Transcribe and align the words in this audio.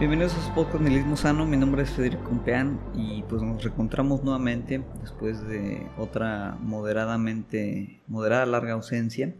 Bienvenidos 0.00 0.34
a 0.34 0.40
su 0.40 0.54
podcast 0.54 0.82
Nihilismo 0.82 1.14
Sano, 1.14 1.44
mi 1.44 1.58
nombre 1.58 1.82
es 1.82 1.90
Federico 1.90 2.24
Compeán 2.24 2.80
y 2.94 3.22
pues 3.24 3.42
nos 3.42 3.62
reencontramos 3.62 4.24
nuevamente 4.24 4.82
después 5.02 5.46
de 5.46 5.86
otra 5.98 6.56
moderadamente, 6.58 8.00
moderada 8.06 8.46
larga 8.46 8.72
ausencia. 8.72 9.34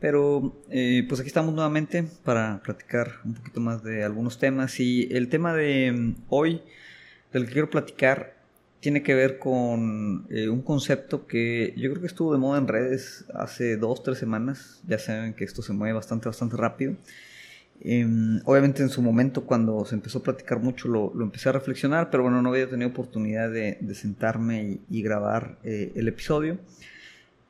Pero 0.00 0.60
eh, 0.70 1.06
pues 1.08 1.20
aquí 1.20 1.28
estamos 1.28 1.54
nuevamente 1.54 2.04
para 2.24 2.60
platicar 2.64 3.20
un 3.24 3.34
poquito 3.34 3.60
más 3.60 3.84
de 3.84 4.02
algunos 4.02 4.40
temas 4.40 4.80
y 4.80 5.06
el 5.12 5.28
tema 5.28 5.54
de 5.54 5.92
mm, 5.92 6.14
hoy 6.30 6.62
del 7.32 7.46
que 7.46 7.52
quiero 7.52 7.70
platicar 7.70 8.34
tiene 8.80 9.04
que 9.04 9.14
ver 9.14 9.38
con 9.38 10.26
eh, 10.30 10.48
un 10.48 10.62
concepto 10.62 11.28
que 11.28 11.74
yo 11.76 11.90
creo 11.90 12.00
que 12.00 12.08
estuvo 12.08 12.32
de 12.32 12.40
moda 12.40 12.58
en 12.58 12.66
redes 12.66 13.24
hace 13.32 13.76
dos, 13.76 14.02
tres 14.02 14.18
semanas. 14.18 14.82
Ya 14.88 14.98
saben 14.98 15.32
que 15.32 15.44
esto 15.44 15.62
se 15.62 15.72
mueve 15.72 15.94
bastante, 15.94 16.28
bastante 16.28 16.56
rápido. 16.56 16.96
Em, 17.80 18.40
obviamente 18.44 18.82
en 18.82 18.88
su 18.88 19.02
momento 19.02 19.44
cuando 19.44 19.84
se 19.84 19.94
empezó 19.94 20.18
a 20.18 20.22
platicar 20.22 20.60
mucho 20.60 20.88
lo, 20.88 21.12
empecé 21.22 21.48
a 21.48 21.52
reflexionar, 21.52 22.10
pero 22.10 22.22
bueno, 22.22 22.42
no 22.42 22.50
había 22.50 22.68
tenido 22.68 22.90
oportunidad 22.90 23.50
de, 23.50 23.78
sentarme 23.94 24.78
y, 24.90 25.02
grabar 25.02 25.58
eh, 25.64 25.92
el 25.94 26.08
episodio. 26.08 26.58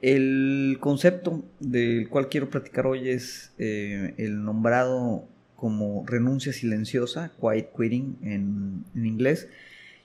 El 0.03 0.77
concepto 0.81 1.45
del 1.59 2.09
cual 2.09 2.29
quiero 2.29 2.51
platicar 2.51 2.87
hoy 2.87 3.09
es 3.09 3.53
eh, 3.59 4.15
el 4.19 4.45
nombrado 4.45 5.27
como 5.57 6.05
renuncia 6.07 6.53
silenciosa, 6.53 7.33
quiet 7.41 7.71
quitting 7.75 8.19
en, 8.23 8.85
en 8.95 9.07
inglés. 9.07 9.49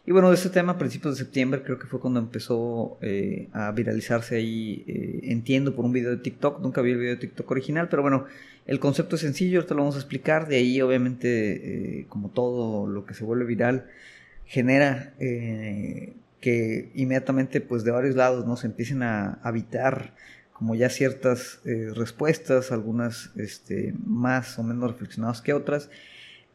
Y 0.03 0.11
bueno, 0.11 0.29
de 0.29 0.35
este 0.35 0.49
tema 0.49 0.73
a 0.73 0.77
principios 0.79 1.15
de 1.15 1.23
septiembre 1.23 1.61
creo 1.61 1.77
que 1.77 1.85
fue 1.85 1.99
cuando 1.99 2.19
empezó 2.19 2.97
eh, 3.01 3.49
a 3.53 3.71
viralizarse 3.71 4.35
ahí, 4.35 4.83
eh, 4.87 5.19
entiendo, 5.31 5.75
por 5.75 5.85
un 5.85 5.93
video 5.93 6.09
de 6.09 6.17
TikTok, 6.17 6.59
nunca 6.59 6.81
vi 6.81 6.91
el 6.91 6.97
video 6.97 7.11
de 7.11 7.21
TikTok 7.21 7.49
original, 7.51 7.87
pero 7.87 8.01
bueno, 8.01 8.25
el 8.65 8.79
concepto 8.79 9.15
es 9.15 9.21
sencillo, 9.21 9.59
ahorita 9.59 9.75
lo 9.75 9.81
vamos 9.81 9.95
a 9.95 9.99
explicar, 9.99 10.47
de 10.47 10.55
ahí 10.55 10.81
obviamente, 10.81 11.99
eh, 11.99 12.05
como 12.09 12.29
todo 12.29 12.87
lo 12.87 13.05
que 13.05 13.13
se 13.13 13.23
vuelve 13.23 13.45
viral, 13.45 13.85
genera 14.45 15.13
que 15.17 16.91
inmediatamente 16.95 17.61
pues 17.61 17.85
de 17.85 17.91
varios 17.91 18.15
lados 18.15 18.45
¿no? 18.45 18.57
se 18.57 18.67
empiecen 18.67 19.01
a 19.01 19.39
habitar 19.43 20.13
como 20.51 20.75
ya 20.75 20.89
ciertas 20.89 21.61
respuestas, 21.63 22.73
algunas 22.73 23.31
este, 23.37 23.93
más 24.05 24.59
o 24.59 24.63
menos 24.63 24.91
reflexionadas 24.91 25.41
que 25.41 25.53
otras, 25.53 25.89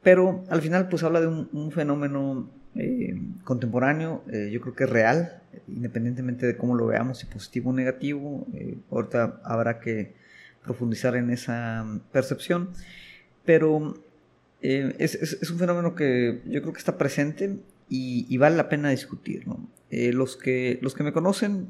pero 0.03 0.45
al 0.51 0.61
final 0.61 0.89
pues 0.91 1.05
habla 1.05 1.23
de 1.23 1.29
un 1.29 1.73
fenómeno 1.73 2.51
eh, 2.79 3.15
contemporáneo, 3.45 4.23
eh, 4.31 4.51
yo 4.53 4.61
creo 4.61 4.75
que 4.75 4.85
es 4.85 4.91
real, 4.91 5.41
independientemente 5.67 6.47
de 6.47 6.57
cómo 6.57 6.75
lo 6.75 6.87
veamos, 6.87 7.19
si 7.19 7.27
positivo 7.27 7.71
o 7.71 7.73
negativo. 7.73 8.47
Eh, 8.55 8.77
ahorita 8.91 9.41
habrá 9.45 9.81
que 9.81 10.15
profundizar 10.63 11.17
en 11.17 11.31
esa 11.31 11.87
percepción, 12.13 12.71
pero 13.45 13.97
es, 14.61 15.51
un 15.51 15.59
fenómeno 15.59 15.95
que 15.95 16.43
yo 16.45 16.61
creo 16.61 16.73
que 16.73 16.79
está 16.79 16.99
presente 16.99 17.57
y, 17.89 18.37
vale 18.37 18.57
la 18.57 18.69
pena 18.69 18.91
discutir. 18.91 19.45
los, 19.91 20.37
que, 20.37 20.79
los 20.83 20.95
que 20.95 21.05
me 21.05 21.13
conocen, 21.13 21.69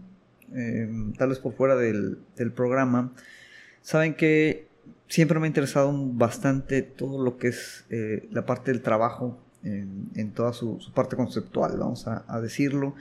tal 1.18 1.28
vez 1.28 1.38
por 1.38 1.52
fuera 1.52 1.76
del 1.76 2.52
programa, 2.54 3.12
saben 3.82 4.14
que 4.14 4.66
siempre 5.08 5.38
me 5.38 5.44
ha 5.44 5.48
interesado 5.48 5.92
bastante 6.14 6.80
todo 6.80 7.22
lo 7.22 7.36
que 7.36 7.48
es 7.48 7.84
la 8.30 8.46
parte 8.46 8.72
del 8.72 8.80
trabajo 8.80 9.38
en, 9.66 10.30
toda 10.32 10.52
su, 10.52 10.78
parte 10.94 11.16
conceptual, 11.16 11.76
vamos 11.78 12.06
a, 12.06 12.40
decirlo. 12.40 12.94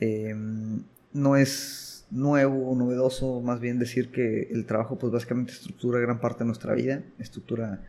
Em, 0.00 0.82
no 1.12 1.36
es 1.36 2.06
nuevo 2.10 2.70
o 2.70 2.76
novedoso, 2.76 3.40
más 3.40 3.60
bien 3.60 3.78
decir 3.78 4.10
que 4.10 4.48
el 4.50 4.66
trabajo 4.66 4.98
pues 4.98 5.12
básicamente 5.12 5.52
estructura 5.52 6.00
gran 6.00 6.20
parte 6.20 6.40
de 6.40 6.46
nuestra 6.46 6.74
vida, 6.74 7.02
estructura 7.18 7.80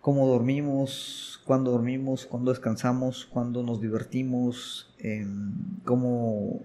cómo 0.00 0.26
dormimos, 0.26 1.40
cuándo 1.44 1.70
dormimos, 1.70 2.26
cuándo 2.26 2.50
descansamos, 2.50 3.26
cuándo 3.26 3.62
nos 3.62 3.80
divertimos, 3.80 4.92
em, 4.98 5.52
cómo 5.84 6.62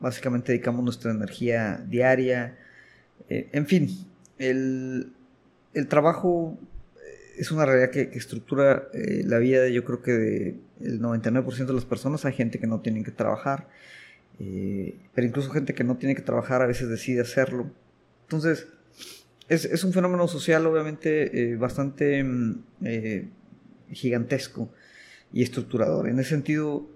básicamente 0.00 0.52
dedicamos 0.52 0.82
nuestra 0.82 1.10
energía 1.10 1.84
diaria, 1.88 2.58
eh, 3.28 3.48
en 3.52 3.66
fin, 3.66 3.88
el, 4.38 5.12
el 5.74 5.88
trabajo 5.88 6.58
es 7.36 7.50
una 7.50 7.66
realidad 7.66 7.90
que, 7.90 8.02
estructura 8.16 8.88
eh, 8.92 9.22
la 9.24 9.38
vida, 9.38 9.68
yo 9.68 9.84
creo 9.84 10.02
que 10.02 10.56
del 10.78 11.00
99% 11.00 11.66
de 11.66 11.72
las 11.72 11.84
personas. 11.84 12.24
Hay 12.24 12.32
gente 12.32 12.58
que 12.58 12.66
no 12.66 12.80
tiene 12.80 13.02
que 13.02 13.10
trabajar, 13.10 13.68
eh, 14.38 14.96
pero 15.14 15.26
incluso 15.26 15.50
gente 15.50 15.74
que 15.74 15.84
no 15.84 15.96
tiene 15.96 16.14
que 16.14 16.22
trabajar 16.22 16.62
a 16.62 16.66
veces 16.66 16.88
decide 16.88 17.20
hacerlo. 17.20 17.70
Entonces, 18.22 18.68
es, 19.48 19.82
un 19.84 19.92
fenómeno 19.92 20.28
social 20.28 20.64
obviamente 20.66 21.52
eh, 21.52 21.56
bastante 21.56 22.22
mm, 22.22 22.62
gigantesco 23.90 24.70
y 25.32 25.42
estructurador. 25.42 26.08
En 26.08 26.18
ese 26.18 26.30
sentido, 26.30 26.88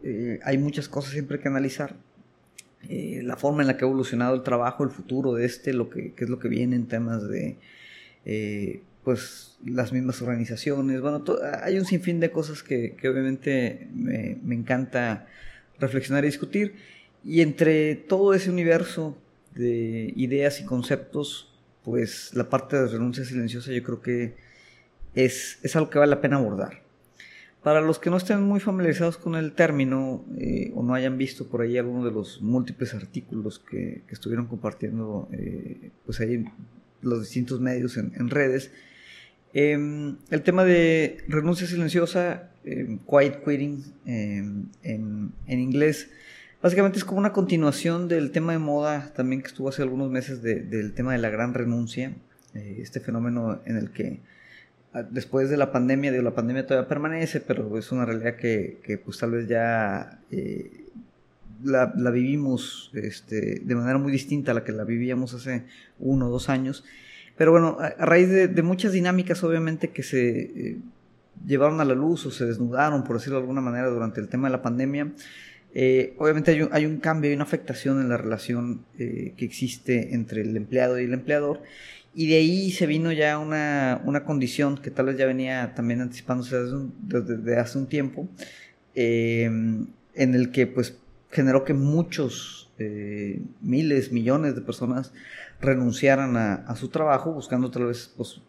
hay 0.43 0.59
muchas 0.59 0.89
cosas 0.89 1.13
siempre 1.13 1.41
que 1.41 1.49
analizar. 1.49 1.97
la 2.89 3.37
forma 3.37 3.63
en 3.63 3.69
la 3.69 3.77
que 3.77 3.85
ha 3.85 3.89
evolucionado 3.89 4.35
el 4.35 4.43
trabajo, 4.43 4.85
el 4.85 4.91
futuro 4.91 5.35
de 5.35 5.47
este, 5.47 5.73
lo 5.73 5.91
que, 5.91 6.15
es 6.17 6.29
lo 6.29 6.39
que 6.39 6.49
viene 6.49 6.77
en 6.77 6.87
temas 6.87 7.29
de 7.29 7.57
pues 9.05 9.59
las 9.65 9.93
mismas 9.93 10.21
organizaciones, 10.23 11.01
bueno, 11.01 11.25
hay 11.63 11.79
un 11.79 11.85
sinfín 11.85 12.21
de 12.21 12.31
cosas 12.31 12.63
que, 12.63 12.97
obviamente 13.03 13.89
me, 13.95 14.55
encanta 14.55 15.27
reflexionar 15.79 16.25
y 16.25 16.29
discutir, 16.29 16.75
y 17.23 17.43
entre 17.43 17.95
todo 17.95 18.35
ese 18.35 18.51
universo 18.51 19.17
de 19.55 20.13
ideas 20.17 20.61
y 20.61 20.65
conceptos, 20.65 21.53
pues 21.83 22.35
la 22.35 22.49
parte 22.49 22.77
de 22.77 22.89
renuncia 22.89 23.25
silenciosa 23.25 23.73
yo 23.73 23.83
creo 23.83 24.01
que 24.01 24.35
es, 25.15 25.59
algo 25.77 25.91
que 25.91 25.99
vale 25.99 26.11
la 26.11 26.21
pena 26.21 26.37
abordar. 26.37 26.83
Para 27.63 27.81
los 27.81 27.99
que 27.99 28.11
no 28.11 28.19
estén 28.19 28.43
muy 28.43 28.61
familiarizados 28.61 29.17
con 29.17 29.37
el 29.37 29.53
término 29.53 30.23
eh, 30.39 30.71
o 30.75 30.83
no 30.83 30.93
hayan 30.95 31.17
visto 31.17 31.47
por 31.47 31.63
ahí 31.63 31.79
alguno 31.79 32.05
de 32.05 32.11
los 32.11 32.43
múltiples 32.43 32.93
artículos 32.93 33.59
que, 33.59 34.03
estuvieron 34.11 34.47
compartiendo 34.47 35.29
eh, 35.33 35.91
pues 36.05 36.21
ahí 36.21 36.45
los 37.01 37.21
distintos 37.21 37.61
medios 37.61 37.97
en 37.97 38.31
redes, 38.31 38.71
Em, 39.57 40.17
el 40.31 40.43
tema 40.43 40.65
de 40.65 41.19
renuncia 41.29 41.69
silenciosa, 41.69 42.51
em, 42.65 42.99
quiet 42.99 43.45
quitting 43.45 43.85
em, 44.05 44.67
en, 44.83 45.33
inglés, 45.47 46.11
básicamente 46.61 46.99
es 46.99 47.05
como 47.05 47.21
una 47.21 47.33
continuación 47.33 48.09
del 48.09 48.33
tema 48.33 48.51
de 48.53 48.59
moda 48.59 49.13
también 49.15 49.43
que 49.43 49.47
estuvo 49.47 49.69
hace 49.69 49.83
algunos 49.83 50.11
meses 50.11 50.43
del 50.43 50.93
tema 50.93 51.13
de 51.13 51.19
la 51.19 51.31
gran 51.31 51.55
renuncia, 51.55 52.13
eh, 52.55 52.79
este 52.81 52.99
fenómeno 52.99 53.61
en 53.65 53.77
el 53.77 53.93
que 53.93 54.19
ah, 54.93 55.05
después 55.05 55.49
de 55.51 55.57
la 55.57 55.71
pandemia, 55.71 56.11
digo, 56.11 56.25
la 56.25 56.35
pandemia 56.35 56.67
todavía 56.67 56.89
permanece, 56.89 57.41
pero 57.41 57.79
es 57.79 57.93
una 57.93 58.05
realidad 58.05 58.35
que, 58.35 59.01
pues 59.05 59.19
tal 59.19 59.31
vez 59.31 59.47
ya 59.47 60.19
eh, 60.33 60.85
la, 61.63 61.87
vivimos 62.11 62.91
este, 62.95 63.61
de 63.61 63.75
manera 63.77 63.99
muy 63.99 64.11
distinta 64.11 64.51
a 64.51 64.55
la 64.55 64.65
que 64.65 64.73
la 64.73 64.83
vivíamos 64.83 65.33
hace 65.33 65.63
uno 66.01 66.27
o 66.27 66.31
dos 66.31 66.49
años. 66.49 66.85
Pero 67.37 67.51
bueno, 67.51 67.79
a, 67.81 68.05
raíz 68.05 68.29
de, 68.29 68.63
muchas 68.63 68.93
dinámicas 68.93 69.43
obviamente 69.43 69.91
que 69.91 70.03
se 70.03 70.41
eh, 70.41 70.79
llevaron 71.47 71.81
a 71.81 71.85
la 71.85 71.95
luz 71.95 72.27
o 72.27 72.31
se 72.31 72.47
desnudaron, 72.47 73.05
por 73.05 73.17
decirlo 73.17 73.39
de 73.39 73.43
alguna 73.43 73.61
manera, 73.61 73.89
durante 73.89 74.21
el 74.21 74.29
tema 74.29 74.49
de 74.49 74.53
la 74.53 74.63
pandemia, 74.63 75.13
eh, 75.77 76.15
obviamente 76.19 76.53
hay 76.53 76.87
un, 76.87 76.99
cambio, 76.99 77.31
hay 77.31 77.35
una 77.35 77.43
afectación 77.43 78.01
en 78.01 78.09
la 78.09 78.17
relación 78.17 78.85
eh, 78.99 79.35
que 79.37 79.45
existe 79.45 80.15
entre 80.15 80.43
el 80.43 80.57
empleado 80.57 81.01
y 81.01 81.05
el 81.05 81.13
empleador. 81.13 81.63
Y 82.15 82.29
de 82.29 82.37
ahí 82.37 82.71
se 82.71 82.87
vino 82.87 83.11
ya 83.11 83.39
una, 83.39 84.01
una 84.05 84.25
condición 84.25 84.79
que 84.79 84.93
tal 84.93 85.07
vez 85.07 85.19
ya 85.19 85.27
venía 85.27 85.75
también 85.75 86.01
anticipándose 86.01 86.57
desde, 87.03 87.59
hace 87.59 87.77
un 87.77 87.89
tiempo, 87.89 88.29
en 88.95 89.89
el 90.15 90.53
que 90.53 90.69
pues 90.69 90.97
generó 91.33 91.65
que 91.65 91.75
muchos, 91.75 92.71
miles, 93.61 94.13
millones 94.13 94.55
de 94.55 94.61
personas 94.61 95.13
renunciaran 95.61 96.37
a, 96.37 96.77
su 96.77 96.89
trabajo 96.89 97.33
buscando 97.33 97.71
tal 97.71 97.87
vez 97.87 98.13
pues, 98.17 98.41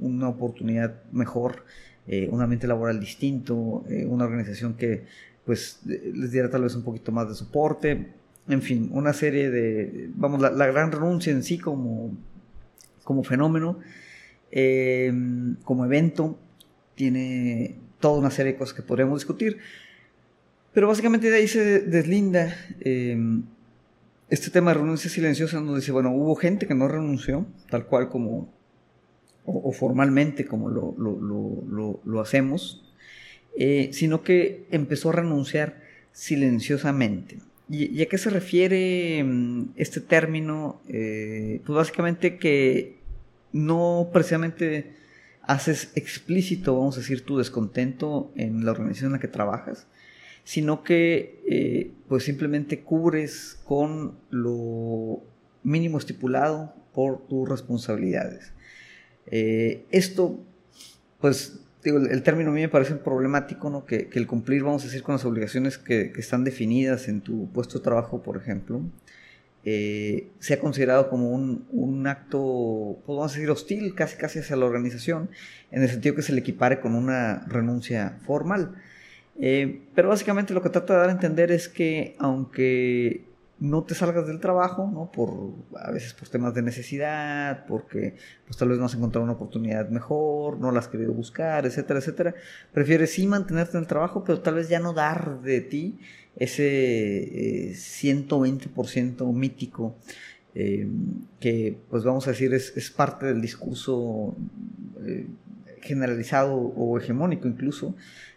una 0.00 0.28
oportunidad 0.28 1.02
mejor, 1.12 1.64
eh, 2.06 2.28
un 2.30 2.40
ambiente 2.40 2.66
laboral 2.66 3.00
distinto, 3.00 3.84
eh, 3.88 4.06
una 4.06 4.24
organización 4.24 4.74
que 4.74 5.04
pues 5.44 5.80
les 5.84 6.30
diera 6.30 6.50
tal 6.50 6.62
vez 6.62 6.74
un 6.74 6.82
poquito 6.82 7.10
más 7.10 7.28
de 7.28 7.34
soporte, 7.34 8.08
en 8.48 8.62
fin, 8.62 8.90
una 8.92 9.12
serie 9.12 9.50
de, 9.50 10.10
vamos, 10.14 10.40
la, 10.40 10.66
gran 10.66 10.92
renuncia 10.92 11.32
en 11.32 11.42
sí 11.42 11.58
como, 11.58 12.16
como 13.04 13.24
fenómeno, 13.24 13.78
eh, 14.50 15.12
como 15.64 15.84
evento, 15.84 16.38
tiene 16.94 17.76
toda 18.00 18.18
una 18.18 18.30
serie 18.30 18.52
de 18.52 18.58
cosas 18.58 18.74
que 18.74 18.82
podríamos 18.82 19.20
discutir, 19.20 19.58
pero 20.72 20.88
básicamente 20.88 21.30
de 21.30 21.36
ahí 21.36 21.48
se 21.48 21.80
deslinda 21.80 22.54
este 24.30 24.50
tema 24.50 24.72
de 24.72 24.80
renuncia 24.80 25.10
silenciosa 25.10 25.60
nos 25.60 25.76
dice, 25.76 25.92
bueno, 25.92 26.10
hubo 26.12 26.36
gente 26.36 26.66
que 26.66 26.74
no 26.74 26.88
renunció, 26.88 27.46
tal 27.70 27.86
cual 27.86 28.08
como, 28.08 28.52
o, 29.44 29.72
formalmente 29.72 30.44
como 30.44 30.68
lo, 30.68 30.94
lo, 30.98 32.00
lo, 32.04 32.20
hacemos, 32.20 32.84
eh, 33.56 33.90
sino 33.92 34.22
que 34.22 34.66
empezó 34.70 35.10
a 35.10 35.14
renunciar 35.14 35.80
silenciosamente. 36.12 37.38
¿Y, 37.70 38.02
a 38.02 38.06
qué 38.06 38.18
se 38.18 38.30
refiere 38.30 39.22
mm, 39.24 39.70
este 39.76 40.00
término? 40.00 40.80
Eh, 40.88 41.60
pues 41.64 41.76
básicamente 41.76 42.38
que 42.38 42.98
no 43.52 44.10
precisamente 44.12 44.94
haces 45.42 45.90
explícito, 45.94 46.76
vamos 46.76 46.96
a 46.96 47.00
decir, 47.00 47.24
tu 47.24 47.38
descontento 47.38 48.30
en 48.36 48.66
la 48.66 48.72
organización 48.72 49.08
en 49.08 49.12
la 49.14 49.18
que 49.20 49.28
trabajas, 49.28 49.86
sino 50.48 50.82
que 50.82 51.42
eh, 51.46 51.92
pues 52.08 52.24
simplemente 52.24 52.80
cubres 52.80 53.60
con 53.66 54.18
lo 54.30 55.22
mínimo 55.62 55.98
estipulado 55.98 56.74
por 56.94 57.26
tus 57.28 57.46
responsabilidades. 57.46 58.54
Eh, 59.26 59.84
esto, 59.90 60.42
pues, 61.20 61.60
digo, 61.84 61.98
el, 61.98 62.22
término 62.22 62.48
a 62.48 62.54
mí 62.54 62.62
me 62.62 62.70
parece 62.70 62.94
problemático, 62.94 63.68
¿no? 63.68 63.84
Que, 63.84 64.08
el 64.10 64.26
cumplir, 64.26 64.62
vamos 64.62 64.84
a 64.84 64.86
decir, 64.86 65.02
con 65.02 65.16
las 65.16 65.26
obligaciones 65.26 65.76
que, 65.76 66.14
están 66.16 66.44
definidas 66.44 67.08
en 67.08 67.20
tu 67.20 67.52
puesto 67.52 67.76
de 67.76 67.84
trabajo, 67.84 68.22
por 68.22 68.38
ejemplo, 68.38 68.80
eh, 69.66 70.30
sea 70.38 70.58
considerado 70.60 71.10
como 71.10 71.30
un, 71.30 72.06
acto, 72.06 73.02
pues, 73.04 73.34
decir, 73.34 73.50
hostil 73.50 73.94
casi 73.94 74.16
casi 74.16 74.38
hacia 74.38 74.56
la 74.56 74.64
organización, 74.64 75.28
en 75.70 75.82
el 75.82 75.90
sentido 75.90 76.14
que 76.14 76.22
se 76.22 76.32
le 76.32 76.40
equipare 76.40 76.80
con 76.80 76.94
una 76.94 77.44
renuncia 77.48 78.16
formal. 78.24 78.76
Eh, 79.40 79.82
pero 79.94 80.08
básicamente 80.08 80.52
lo 80.52 80.62
que 80.62 80.70
trata 80.70 80.94
de 80.94 81.00
dar 81.00 81.08
a 81.08 81.12
entender 81.12 81.52
es 81.52 81.68
que 81.68 82.16
aunque 82.18 83.28
no 83.60 83.82
te 83.82 83.94
salgas 83.94 84.26
del 84.26 84.40
trabajo, 84.40 84.88
¿no? 84.92 85.10
Por, 85.10 85.52
a 85.76 85.90
veces 85.90 86.14
por 86.14 86.28
temas 86.28 86.54
de 86.54 86.62
necesidad, 86.62 87.66
porque 87.66 88.14
pues 88.46 88.56
tal 88.56 88.68
vez 88.68 88.78
no 88.78 88.84
has 88.84 88.94
encontrado 88.94 89.24
una 89.24 89.32
oportunidad 89.32 89.88
mejor, 89.88 90.58
no 90.60 90.70
la 90.70 90.78
has 90.78 90.88
querido 90.88 91.12
buscar, 91.12 91.66
etcétera, 91.66 91.98
etcétera. 91.98 92.34
Prefieres 92.72 93.12
sí 93.12 93.26
mantenerte 93.26 93.76
en 93.76 93.82
el 93.82 93.88
trabajo, 93.88 94.22
pero 94.24 94.40
tal 94.40 94.54
vez 94.54 94.68
ya 94.68 94.78
no 94.78 94.92
dar 94.92 95.40
de 95.42 95.60
ti 95.60 95.98
ese 96.36 97.72
120% 97.74 99.20
eh, 99.20 99.32
mítico 99.32 99.96
eh, 100.54 100.88
que, 101.40 101.76
pues 101.90 102.04
vamos 102.04 102.28
a 102.28 102.30
decir, 102.30 102.54
es, 102.54 102.90
parte 102.90 103.26
del 103.26 103.40
discurso 103.40 104.36
generalizado 105.88 106.54
o 106.54 106.98
hegemónico 106.98 107.48
incluso 107.48 107.94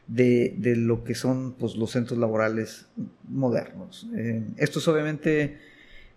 de, 0.07 0.55
lo 0.77 1.03
que 1.03 1.15
son 1.15 1.53
pues, 1.53 1.75
los 1.75 1.91
centros 1.91 2.19
laborales 2.19 2.87
modernos. 3.29 4.07
Eh, 4.15 4.43
esto 4.57 4.79
obviamente 4.91 5.57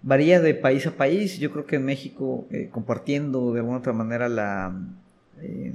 varía 0.02 0.40
de 0.40 0.54
país 0.54 0.86
a 0.86 0.92
país. 0.92 1.38
Yo 1.38 1.50
creo 1.52 1.66
que 1.66 1.76
en 1.76 1.84
México, 1.84 2.46
eh, 2.50 2.68
compartiendo 2.70 3.52
de 3.52 3.60
alguna 3.60 3.78
otra 3.78 3.92
manera 3.92 4.28
la 4.28 4.76
eh, 5.40 5.72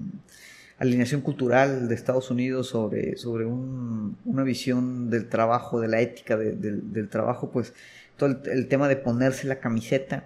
alineación 0.78 1.22
cultural 1.22 1.88
de 1.88 1.96
Estados 1.96 2.32
Unidos 2.32 2.68
sobre, 2.68 3.18
sobre 3.18 3.46
una 3.46 4.44
visión 4.44 5.10
del 5.10 5.28
trabajo, 5.28 5.82
de 5.82 5.88
la 5.90 6.00
ética 6.00 6.38
del 6.38 7.10
trabajo, 7.10 7.52
pues 7.52 7.74
todo 8.16 8.38
el, 8.46 8.68
tema 8.68 8.88
de 8.88 8.96
ponerse 8.96 9.48
la 9.48 9.60
camiseta, 9.60 10.26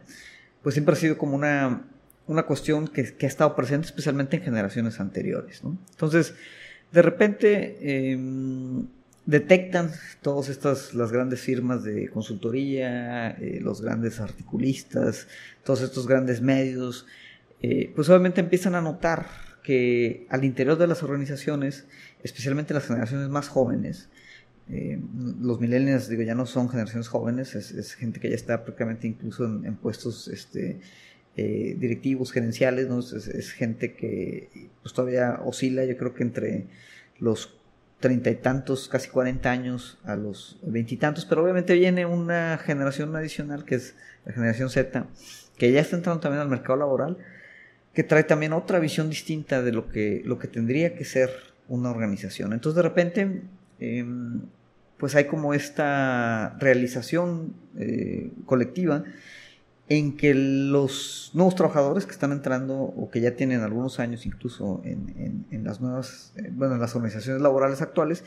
pues 0.61 0.75
siempre 0.75 0.93
ha 0.93 0.97
sido 0.97 1.17
como 1.17 1.35
una, 1.35 1.83
una 2.27 2.43
cuestión 2.43 2.87
que, 2.87 3.15
que 3.15 3.25
ha 3.25 3.29
estado 3.29 3.55
presente 3.55 3.87
especialmente 3.87 4.37
en 4.37 4.43
generaciones 4.43 4.99
anteriores. 4.99 5.61
Entonces, 5.63 6.35
de 6.91 7.01
repente 7.01 8.11
em, 8.11 8.85
detectan 9.25 9.91
todas 10.21 10.49
estas, 10.49 10.93
las 10.93 11.11
grandes 11.11 11.41
firmas 11.41 11.83
de 11.83 12.09
consultoría, 12.09 13.31
eh, 13.31 13.59
los 13.61 13.81
grandes 13.81 14.19
articulistas, 14.19 15.27
todos 15.63 15.81
estos 15.81 16.07
grandes 16.07 16.41
medios, 16.41 17.05
eh, 17.61 17.91
pues 17.95 18.09
obviamente 18.09 18.41
empiezan 18.41 18.75
a 18.75 18.81
notar 18.81 19.25
que 19.63 20.27
al 20.29 20.43
interior 20.43 20.77
de 20.77 20.87
las 20.87 21.03
organizaciones, 21.03 21.85
especialmente 22.21 22.73
las 22.73 22.85
generaciones 22.85 23.29
más 23.29 23.47
jóvenes, 23.47 24.09
eh, 24.69 24.99
los 25.41 25.59
millennials, 25.59 26.09
digo, 26.09 26.21
ya 26.23 26.35
no 26.35 26.45
son 26.45 26.69
generaciones 26.69 27.07
jóvenes, 27.07 27.55
es, 27.55 27.93
gente 27.95 28.19
que 28.19 28.29
ya 28.29 28.35
está 28.35 28.63
prácticamente 28.63 29.07
incluso 29.07 29.45
en, 29.45 29.75
puestos 29.75 30.27
este, 30.27 30.79
directivos, 31.35 32.31
gerenciales, 32.31 32.87
¿no? 32.87 32.99
es, 32.99 33.51
gente 33.51 33.93
que 33.93 34.49
pues 34.81 34.93
todavía 34.93 35.39
oscila, 35.43 35.83
yo 35.85 35.97
creo 35.97 36.13
que 36.13 36.23
entre 36.23 36.67
los 37.19 37.57
treinta 37.99 38.29
y 38.29 38.35
tantos, 38.35 38.89
casi 38.89 39.09
cuarenta 39.09 39.49
años 39.49 39.97
a 40.03 40.17
los 40.17 40.59
veintitantos, 40.61 41.25
pero 41.25 41.41
obviamente 41.41 41.73
viene 41.73 42.05
una 42.05 42.57
generación 42.57 43.15
adicional 43.15 43.63
que 43.63 43.75
es 43.75 43.95
la 44.25 44.33
generación 44.33 44.69
Z, 44.69 45.07
que 45.57 45.71
ya 45.71 45.79
está 45.79 45.95
entrando 45.95 46.19
también 46.19 46.41
al 46.41 46.49
mercado 46.49 46.77
laboral, 46.77 47.17
que 47.93 48.03
trae 48.03 48.25
también 48.25 48.51
otra 48.51 48.79
visión 48.79 49.09
distinta 49.09 49.61
de 49.61 49.71
lo 49.71 49.87
que, 49.87 50.21
lo 50.25 50.37
que 50.37 50.49
tendría 50.49 50.95
que 50.95 51.05
ser 51.05 51.29
una 51.69 51.91
organización. 51.91 52.51
Entonces 52.51 52.75
de 52.75 52.81
repente, 52.81 53.41
em, 53.79 54.41
pues 54.97 55.15
hay 55.15 55.23
como 55.25 55.53
esta 55.53 56.57
realización 56.59 57.53
eh, 57.77 58.31
colectiva 58.45 59.05
en 59.97 60.17
que 60.17 60.33
los 60.33 61.31
nuevos 61.33 61.55
trabajadores 61.55 62.05
que 62.05 62.11
están 62.13 62.31
entrando 62.31 62.75
o 62.75 63.09
que 63.11 63.21
ya 63.21 63.35
tienen 63.35 63.61
algunos 63.61 63.99
años 63.99 64.25
incluso 64.25 64.81
en, 64.83 65.63
las 65.63 65.81
nuevas, 65.81 66.33
eh, 66.35 66.49
bueno, 66.51 66.75
en 66.75 66.81
las 66.81 66.95
organizaciones 66.95 67.41
laborales 67.41 67.81
actuales, 67.81 68.23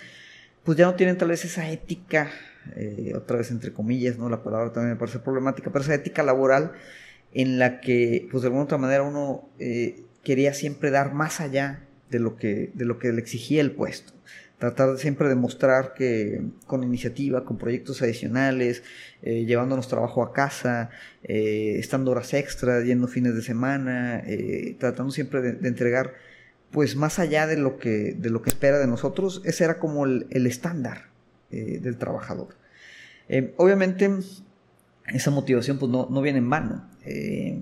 pues 0.64 0.78
ya 0.78 0.86
no 0.86 0.94
tienen 0.94 1.18
tal 1.18 1.28
vez 1.28 1.44
esa 1.44 1.68
ética, 1.70 2.30
eh, 2.76 3.12
otra 3.16 3.38
vez 3.38 3.50
entre 3.50 3.72
comillas, 3.72 4.18
¿no? 4.18 4.28
La 4.28 4.42
palabra 4.42 4.72
también 4.72 4.94
me 4.94 4.98
parece 4.98 5.18
problemática, 5.18 5.70
pero 5.72 5.84
esa 5.84 5.94
ética 5.94 6.22
laboral 6.22 6.72
en 7.34 7.58
la 7.58 7.80
que, 7.80 8.28
pues 8.30 8.42
de 8.42 8.48
alguna 8.48 8.64
otra 8.64 8.78
manera 8.78 9.02
uno 9.02 9.48
eh, 9.58 10.04
quería 10.22 10.54
siempre 10.54 10.90
dar 10.90 11.14
más 11.14 11.40
allá 11.40 11.84
de 12.10 12.20
lo 12.20 12.36
que, 12.36 12.70
de 12.74 12.84
lo 12.84 12.98
que 12.98 13.12
le 13.12 13.20
exigía 13.20 13.60
el 13.60 13.72
puesto 13.72 14.12
tratar 14.58 14.96
siempre 14.98 15.28
de 15.28 15.34
mostrar 15.34 15.92
que 15.94 16.42
con 16.66 16.82
iniciativa, 16.82 17.44
con 17.44 17.58
proyectos 17.58 18.00
adicionales, 18.02 18.82
eh, 19.22 19.44
llevándonos 19.44 19.88
trabajo 19.88 20.22
a 20.22 20.32
casa, 20.32 20.90
eh, 21.22 21.76
estando 21.78 22.10
horas 22.12 22.32
extras, 22.32 22.84
yendo 22.84 23.06
fines 23.06 23.34
de 23.34 23.42
semana, 23.42 24.22
eh, 24.26 24.76
tratando 24.78 25.12
siempre 25.12 25.42
de, 25.42 25.68
entregar 25.68 26.14
pues 26.70 26.96
más 26.96 27.18
allá 27.18 27.46
de 27.46 27.56
lo 27.56 27.78
que, 27.78 28.14
de 28.18 28.30
lo 28.30 28.42
que 28.42 28.50
espera 28.50 28.78
de 28.78 28.86
nosotros, 28.86 29.42
ese 29.44 29.64
era 29.64 29.78
como 29.78 30.04
el, 30.04 30.26
el 30.30 30.46
estándar 30.46 31.10
del 31.48 31.96
trabajador. 31.96 32.48
obviamente 33.56 34.10
esa 35.06 35.30
motivación 35.30 35.78
pues 35.78 35.90
no, 35.90 36.08
no 36.10 36.20
viene 36.20 36.40
en 36.40 36.50
vano. 36.50 36.90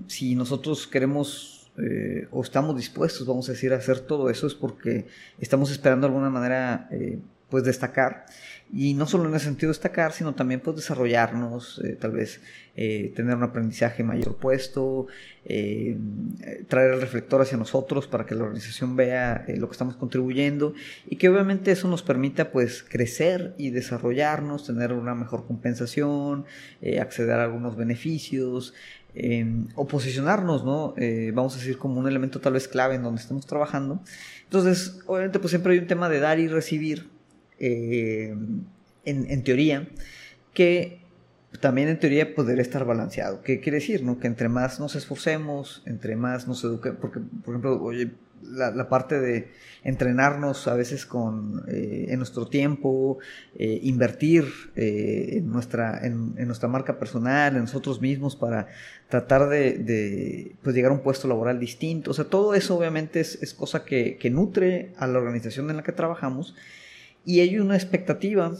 si 0.07 0.35
nosotros 0.35 0.87
queremos 0.87 1.54
eh, 1.77 2.27
o 2.31 2.41
estamos 2.41 2.75
dispuestos, 2.77 3.27
vamos 3.27 3.49
a 3.49 3.51
decir, 3.51 3.73
a 3.73 3.77
hacer 3.77 3.99
todo 3.99 4.29
eso 4.29 4.47
es 4.47 4.53
porque 4.53 5.07
estamos 5.39 5.71
esperando 5.71 6.07
de 6.07 6.13
alguna 6.13 6.29
manera 6.29 6.87
eh, 6.91 7.19
pues 7.49 7.65
destacar. 7.65 8.25
Y 8.73 8.93
no 8.93 9.05
solo 9.05 9.29
en 9.29 9.35
ese 9.35 9.45
sentido 9.45 9.71
destacar, 9.71 10.11
sino 10.13 10.33
también 10.33 10.61
pues 10.61 10.77
desarrollarnos, 10.77 11.81
eh, 11.83 11.97
tal 11.99 12.11
vez 12.11 12.41
tener 12.75 13.37
un 13.37 13.43
aprendizaje 13.43 14.03
mayor 14.03 14.35
puesto, 14.35 15.07
traer 15.45 16.93
el 16.93 16.99
reflector 16.99 17.41
hacia 17.41 17.57
nosotros 17.57 18.05
para 18.05 18.25
que 18.25 18.35
la 18.35 18.43
organización 18.43 18.97
vea 18.97 19.45
lo 19.47 19.69
que 19.69 19.71
estamos 19.71 19.95
contribuyendo 19.95 20.73
y 21.07 21.15
que 21.15 21.29
obviamente 21.29 21.71
eso 21.71 21.87
nos 21.87 22.03
permita 22.03 22.51
pues 22.51 22.83
crecer 22.83 23.53
y 23.57 23.69
desarrollarnos, 23.69 24.65
tener 24.65 24.91
una 24.91 25.15
mejor 25.15 25.47
compensación, 25.47 26.43
acceder 26.99 27.39
a 27.39 27.45
algunos 27.45 27.77
beneficios, 27.77 28.73
Em, 29.17 29.67
o 29.75 29.87
posicionarnos, 29.87 30.65
¿no? 30.65 30.93
Eh, 30.97 31.31
vamos 31.33 31.55
a 31.55 31.59
decir 31.59 31.77
como 31.77 32.01
un 32.01 32.07
elemento 32.07 32.41
tal 32.41 32.51
vez 32.51 32.67
clave 32.67 32.95
en 32.95 33.03
donde 33.03 33.21
estamos 33.21 33.45
trabajando. 33.45 34.01
Entonces, 34.43 34.99
obviamente, 35.05 35.39
pues 35.39 35.51
siempre 35.51 35.71
hay 35.71 35.79
un 35.79 35.87
tema 35.87 36.09
de 36.09 36.19
dar 36.19 36.37
y 36.37 36.49
recibir, 36.49 37.09
em, 37.57 38.65
en, 39.05 39.43
teoría, 39.43 39.87
que 40.53 40.99
también 41.61 41.87
en 41.87 41.97
teoría 41.97 42.35
podría 42.35 42.61
estar 42.61 42.83
balanceado. 42.83 43.41
¿Qué 43.41 43.61
quiere 43.61 43.77
decir? 43.77 44.03
No? 44.03 44.19
Que 44.19 44.27
entre 44.27 44.49
más 44.49 44.81
nos 44.81 44.95
esforcemos, 44.95 45.81
entre 45.85 46.17
más 46.17 46.45
nos 46.45 46.61
eduquemos, 46.65 46.99
porque, 46.99 47.21
por 47.21 47.53
ejemplo, 47.53 47.81
oye, 47.81 48.11
la, 48.51 48.89
parte 48.89 49.19
de 49.19 49.47
entrenarnos 49.83 50.67
a 50.67 50.73
veces 50.75 51.05
con, 51.05 51.63
eh, 51.67 52.07
en 52.09 52.17
nuestro 52.17 52.47
tiempo, 52.47 53.19
eh, 53.57 53.79
invertir 53.83 54.45
eh, 54.75 55.37
en, 55.37 55.51
nuestra, 55.51 56.05
en, 56.05 56.35
nuestra 56.47 56.67
marca 56.67 56.97
personal, 56.97 57.55
en 57.55 57.61
nosotros 57.61 58.01
mismos 58.01 58.35
para 58.35 58.67
tratar 59.09 59.49
de, 59.49 60.55
pues 60.63 60.75
llegar 60.75 60.91
a 60.91 60.95
un 60.95 61.01
puesto 61.01 61.27
laboral 61.27 61.59
distinto. 61.59 62.11
O 62.11 62.13
sea, 62.13 62.25
todo 62.25 62.55
eso 62.55 62.77
obviamente 62.77 63.19
es, 63.19 63.53
cosa 63.53 63.85
que, 63.85 64.17
nutre 64.31 64.91
a 64.97 65.07
la 65.07 65.19
organización 65.19 65.69
en 65.69 65.77
la 65.77 65.83
que 65.83 65.91
trabajamos 65.91 66.55
y 67.23 67.39
hay 67.39 67.59
una 67.59 67.75
expectativa 67.75 68.53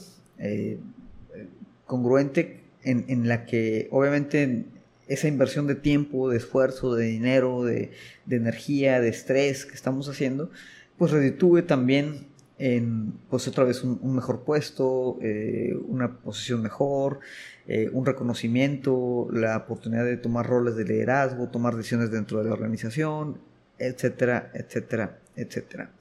congruente 1.86 2.62
en, 2.84 3.06
en 3.08 3.27
la 3.27 3.46
que 3.46 3.88
obviamente 3.92 4.65
esa 5.07 5.27
inversión 5.27 5.67
de 5.67 5.75
tiempo, 5.75 6.29
de 6.29 6.38
esfuerzo, 6.38 6.95
de 6.95 7.05
dinero, 7.05 7.63
de, 7.63 7.91
energía, 8.29 9.00
de 9.00 9.09
estrés 9.09 9.65
que 9.65 9.75
estamos 9.75 10.09
haciendo, 10.09 10.50
pues 10.97 11.12
reditúe 11.12 11.63
también 11.63 12.27
en, 12.57 13.13
pues 13.29 13.47
otra 13.47 13.65
vez 13.65 13.83
un, 13.83 14.15
mejor 14.15 14.43
puesto, 14.43 15.19
eh, 15.21 15.75
una 15.88 16.19
posición 16.19 16.62
mejor, 16.62 17.19
eh, 17.67 17.89
un 17.91 18.05
reconocimiento, 18.05 19.27
la 19.31 19.57
oportunidad 19.57 20.05
de 20.05 20.17
tomar 20.17 20.47
roles 20.47 20.75
de 20.75 20.85
liderazgo, 20.85 21.50
tomar 21.50 21.75
decisiones 21.75 22.12
dentro 22.12 22.39
de 22.39 22.45
la 22.45 22.53
organización, 22.53 23.39
etcétera, 23.77 24.51
etcétera, 24.53 25.19
etcétera. 25.35 25.91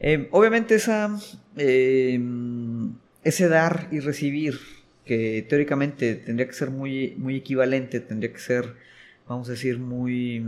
Eh, 0.00 0.28
obviamente 0.32 0.74
esa, 0.74 1.16
ese 1.54 3.48
dar 3.48 3.88
y 3.92 4.00
recibir 4.00 4.58
que 5.04 5.44
teóricamente 5.48 6.14
tendría 6.14 6.46
que 6.46 6.54
ser 6.54 6.70
muy, 6.70 7.14
muy 7.18 7.36
equivalente, 7.36 8.00
tendría 8.00 8.32
que 8.32 8.38
ser, 8.38 8.74
vamos 9.28 9.48
a 9.48 9.52
decir, 9.52 9.78
muy, 9.78 10.46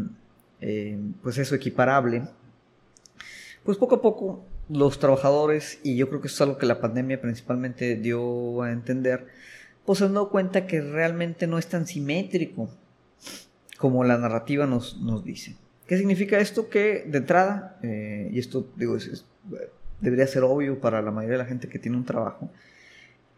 eh, 0.60 0.98
pues 1.22 1.38
eso, 1.38 1.54
equiparable, 1.54 2.22
pues 3.64 3.78
poco 3.78 3.96
a 3.96 4.02
poco 4.02 4.44
los 4.68 4.98
trabajadores, 4.98 5.78
y 5.82 5.96
yo 5.96 6.08
creo 6.08 6.20
que 6.20 6.28
eso 6.28 6.36
es 6.36 6.40
algo 6.42 6.58
que 6.58 6.66
la 6.66 6.80
pandemia 6.80 7.20
principalmente 7.20 7.96
dio 7.96 8.62
a 8.62 8.72
entender, 8.72 9.26
pues 9.84 9.98
se 9.98 10.06
han 10.06 10.14
dado 10.14 10.30
cuenta 10.30 10.66
que 10.66 10.80
realmente 10.80 11.46
no 11.46 11.58
es 11.58 11.68
tan 11.68 11.86
simétrico 11.86 12.68
como 13.78 14.04
la 14.04 14.18
narrativa 14.18 14.66
nos, 14.66 15.00
nos 15.00 15.24
dice. 15.24 15.56
¿Qué 15.86 15.96
significa 15.96 16.38
esto? 16.38 16.68
Que 16.68 17.04
de 17.06 17.18
entrada, 17.18 17.78
eh, 17.82 18.28
y 18.32 18.38
esto 18.38 18.68
digo, 18.76 18.96
debería 20.00 20.26
ser 20.26 20.42
obvio 20.42 20.80
para 20.80 21.00
la 21.02 21.12
mayoría 21.12 21.38
de 21.38 21.44
la 21.44 21.48
gente 21.48 21.68
que 21.68 21.78
tiene 21.78 21.96
un 21.96 22.04
trabajo, 22.04 22.50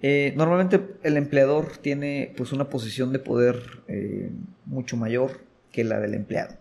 eh, 0.03 0.33
normalmente 0.37 0.81
el 1.03 1.17
empleador 1.17 1.77
tiene 1.79 2.33
pues 2.37 2.53
una 2.53 2.69
posición 2.69 3.13
de 3.13 3.19
poder 3.19 3.63
eh, 3.89 4.31
mucho 4.67 4.97
mayor 4.97 5.41
que 5.73 5.85
la 5.85 6.01
del 6.01 6.15
empleado. 6.15 6.57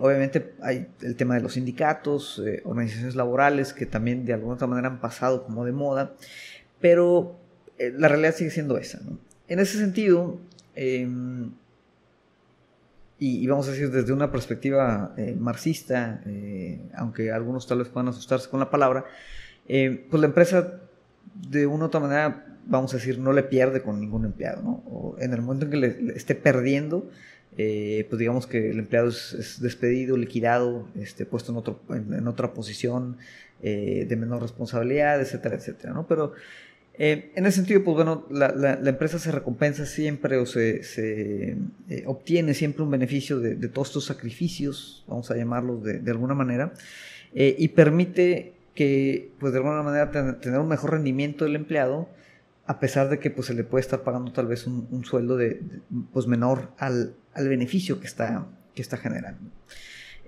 obviamente 0.00 0.54
hay 0.62 0.86
el 1.02 1.16
tema 1.16 1.34
de 1.34 1.42
los 1.42 1.54
sindicatos, 1.54 2.42
organizaciones 2.64 3.14
laborales 3.14 3.72
que 3.72 3.86
también 3.86 4.24
de 4.24 4.32
alguna 4.32 4.54
otra 4.54 4.66
manera 4.66 4.88
han 4.88 5.00
pasado 5.00 5.44
como 5.44 5.64
de 5.64 5.72
moda, 5.72 6.14
pero 6.80 7.38
la 7.78 8.08
realidad 8.08 8.34
sigue 8.34 8.50
siendo 8.50 8.78
esa. 8.78 9.00
En 9.48 9.60
ese 9.60 9.78
sentido, 9.78 10.38
em, 10.74 11.52
y, 13.18 13.46
vamos 13.48 13.66
a 13.66 13.72
decir 13.72 13.90
desde 13.90 14.12
una 14.12 14.30
perspectiva 14.30 15.12
eh, 15.16 15.34
marxista, 15.36 16.22
eh, 16.26 16.80
aunque 16.94 17.32
algunos 17.32 17.66
tal 17.66 17.78
vez 17.78 17.88
puedan 17.88 18.08
asustarse 18.08 18.48
con 18.48 18.60
la 18.60 18.70
palabra, 18.70 19.04
eh, 19.66 20.06
pues 20.08 20.20
la 20.20 20.28
empresa 20.28 20.80
de 21.34 21.66
una 21.66 21.84
u 21.84 21.86
otra 21.86 22.00
manera, 22.00 22.46
vamos 22.66 22.92
a 22.94 22.96
decir, 22.96 23.18
no 23.18 23.32
le 23.32 23.42
pierde 23.42 23.82
con 23.82 24.00
ningún 24.00 24.24
empleado, 24.24 24.62
¿no? 24.62 25.16
En 25.18 25.32
el 25.32 25.42
momento 25.42 25.66
en 25.66 25.70
que 25.70 25.76
le, 25.76 26.12
esté 26.16 26.34
perdiendo, 26.34 27.10
pues 27.56 28.18
digamos 28.18 28.46
que 28.46 28.70
el 28.70 28.78
empleado 28.78 29.08
es, 29.08 29.58
despedido, 29.60 30.16
liquidado, 30.16 30.88
este, 30.94 31.26
puesto 31.26 31.52
en, 31.52 31.58
otro, 31.58 31.80
en 31.90 32.28
otra 32.28 32.52
posición 32.52 33.16
de 33.60 34.16
menor 34.16 34.42
responsabilidad, 34.42 35.20
etcétera, 35.20 35.56
etcétera, 35.56 35.92
¿no? 35.92 36.06
Pero 36.06 36.34
eh, 37.00 37.30
en 37.36 37.46
ese 37.46 37.58
sentido, 37.58 37.84
pues 37.84 37.94
bueno, 37.94 38.26
la, 38.28 38.72
empresa 38.84 39.20
se 39.20 39.30
recompensa 39.30 39.86
siempre 39.86 40.36
o 40.36 40.46
se, 40.46 40.82
eh, 40.96 41.56
obtiene 42.06 42.54
siempre 42.54 42.82
un 42.82 42.90
beneficio 42.90 43.38
de, 43.38 43.54
todos 43.68 43.88
estos 43.88 44.06
sacrificios, 44.06 45.04
vamos 45.06 45.30
a 45.30 45.36
llamarlos 45.36 45.84
de, 45.84 46.10
alguna 46.10 46.34
manera, 46.34 46.72
eh, 47.34 47.54
y 47.56 47.68
permite 47.68 48.54
que, 48.78 49.32
pues 49.40 49.52
de 49.52 49.58
alguna 49.58 49.82
manera, 49.82 50.08
tener 50.12 50.60
un 50.60 50.68
mejor 50.68 50.92
rendimiento 50.92 51.44
del 51.44 51.56
empleado, 51.56 52.08
a 52.64 52.78
pesar 52.78 53.08
de 53.08 53.18
que 53.18 53.28
pues, 53.28 53.48
se 53.48 53.54
le 53.54 53.64
puede 53.64 53.80
estar 53.80 54.04
pagando 54.04 54.30
tal 54.30 54.46
vez 54.46 54.68
un, 54.68 55.04
sueldo 55.04 55.36
de, 55.36 55.60
pues, 56.12 56.28
menor 56.28 56.70
al, 56.78 57.16
beneficio 57.34 57.98
que 57.98 58.06
está, 58.06 58.46
que 58.76 58.82
está 58.82 58.96
generando. 58.96 59.50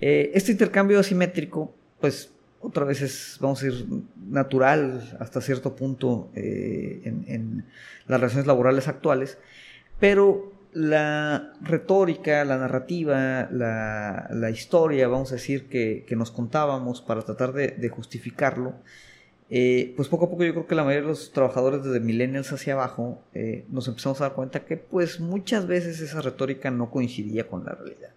este 0.00 0.50
intercambio 0.50 0.98
asimétrico, 0.98 1.72
pues 2.00 2.32
otra 2.60 2.84
vez 2.84 3.02
es, 3.02 3.38
vamos 3.40 3.62
a 3.62 3.68
natural 4.28 5.16
hasta 5.20 5.40
cierto 5.40 5.76
punto 5.76 6.32
eh, 6.34 7.02
en, 7.04 7.66
las 8.08 8.18
relaciones 8.18 8.48
laborales 8.48 8.88
actuales, 8.88 9.38
pero 10.00 10.52
la 10.72 11.52
retórica, 11.60 12.44
la 12.44 12.56
narrativa, 12.56 13.48
la, 13.50 14.50
historia, 14.50 15.08
vamos 15.08 15.32
a 15.32 15.36
decir, 15.36 15.68
que, 15.68 16.06
nos 16.16 16.30
contábamos 16.30 17.02
para 17.02 17.22
tratar 17.22 17.52
de, 17.52 17.88
justificarlo, 17.88 18.74
eh, 19.52 19.94
pues 19.96 20.08
poco 20.08 20.26
a 20.26 20.30
poco 20.30 20.44
yo 20.44 20.52
creo 20.52 20.66
que 20.68 20.76
la 20.76 20.84
mayoría 20.84 21.02
de 21.02 21.08
los 21.08 21.32
trabajadores 21.32 21.82
desde 21.82 21.98
millennials 21.98 22.52
hacia 22.52 22.74
abajo 22.74 23.20
eh, 23.34 23.64
nos 23.68 23.88
empezamos 23.88 24.20
a 24.20 24.26
dar 24.26 24.34
cuenta 24.34 24.64
que 24.64 24.76
pues 24.76 25.18
muchas 25.18 25.66
veces 25.66 26.00
esa 26.00 26.22
retórica 26.22 26.70
no 26.70 26.88
coincidía 26.88 27.48
con 27.48 27.64
la 27.64 27.72
realidad. 27.72 28.10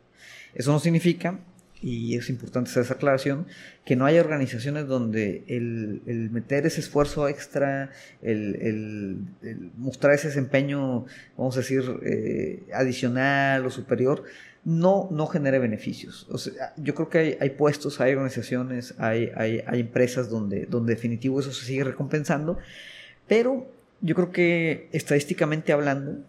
Eso 0.53 0.72
no 0.72 0.79
significa 0.79 1.39
y 1.84 2.16
es 2.16 2.30
importante 2.30 2.70
hacer 2.70 2.84
esa 2.84 2.94
aclaración, 2.94 3.46
que 3.84 3.98
no 3.98 4.06
haya 4.06 4.22
organizaciones 4.22 4.88
donde 4.88 5.44
el, 5.48 6.30
meter 6.32 6.66
ese 6.66 6.80
esfuerzo 6.80 7.28
extra, 7.28 7.92
el, 8.22 9.18
mostrar 9.78 10.13
ese 10.13 10.30
desempeño, 10.30 11.06
vamos 11.38 11.58
a 11.58 11.60
decir, 11.60 11.84
eh, 12.04 12.63
adicional 12.74 13.66
o 13.66 13.70
superior, 13.70 14.24
no, 14.63 15.10
no 15.12 15.28
genere 15.28 15.60
beneficios. 15.60 16.25
Yo 16.78 16.96
creo 16.96 17.10
que 17.10 17.38
hay, 17.42 17.50
puestos, 17.50 18.00
hay 18.00 18.13
organizaciones, 18.13 18.96
hay, 18.98 19.30
hay, 19.36 19.62
hay, 19.68 19.82
empresas 19.82 20.30
donde, 20.30 20.66
donde 20.66 20.96
definitivo 20.96 21.42
eso 21.42 21.52
se 21.52 21.66
sigue 21.66 21.84
recompensando, 21.84 22.58
pero 23.28 23.70
yo 24.00 24.16
creo 24.16 24.32
que 24.32 24.88
estadísticamente 24.94 25.74
hablando, 25.74 26.24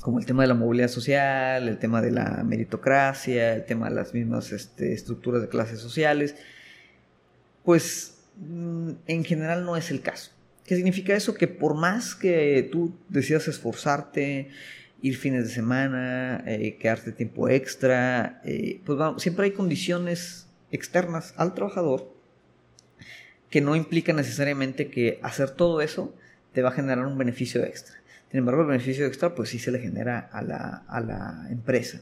como 0.00 0.18
el 0.18 0.26
tema 0.26 0.42
de 0.42 0.48
la 0.48 0.54
movilidad 0.54 0.88
social, 0.88 1.68
el 1.68 1.78
tema 1.78 2.00
de 2.00 2.10
la 2.10 2.42
meritocracia, 2.44 3.54
el 3.54 3.64
tema 3.64 3.88
de 3.88 3.94
las 3.94 4.14
mismas 4.14 4.52
este, 4.52 4.92
estructuras 4.92 5.42
de 5.42 5.48
clases 5.48 5.80
sociales, 5.80 6.36
pues 7.64 8.18
mm, 8.36 8.90
en 9.06 9.24
general 9.24 9.64
no 9.64 9.76
es 9.76 9.90
el 9.90 10.00
caso. 10.00 10.32
¿Qué 10.64 10.76
significa 10.76 11.14
eso? 11.14 11.34
Que 11.34 11.48
por 11.48 11.74
más 11.74 12.14
que 12.14 12.68
tú 12.70 12.94
decidas 13.08 13.48
esforzarte, 13.48 14.50
ir 15.02 15.16
fines 15.16 15.44
de 15.44 15.50
semana, 15.50 16.42
eh, 16.46 16.76
quedarte 16.78 17.12
tiempo 17.12 17.48
extra, 17.48 18.40
eh, 18.44 18.80
pues 18.84 18.98
siempre 19.18 19.46
hay 19.46 19.52
condiciones 19.52 20.46
externas 20.70 21.34
al 21.36 21.54
trabajador 21.54 22.14
que 23.50 23.60
no 23.60 23.74
implican 23.74 24.16
necesariamente 24.16 24.88
que 24.88 25.18
hacer 25.22 25.50
todo 25.50 25.80
eso 25.80 26.14
te 26.52 26.62
va 26.62 26.70
a 26.70 26.72
generar 26.72 27.04
un 27.04 27.18
beneficio 27.18 27.64
extra. 27.64 27.99
Sin 28.30 28.38
embargo, 28.38 28.62
el 28.62 28.68
beneficio 28.68 29.06
extra 29.06 29.34
pues 29.34 29.48
sí 29.48 29.58
se 29.58 29.72
le 29.72 29.80
genera 29.80 30.28
a 30.32 30.42
la, 30.42 31.46
empresa. 31.50 32.00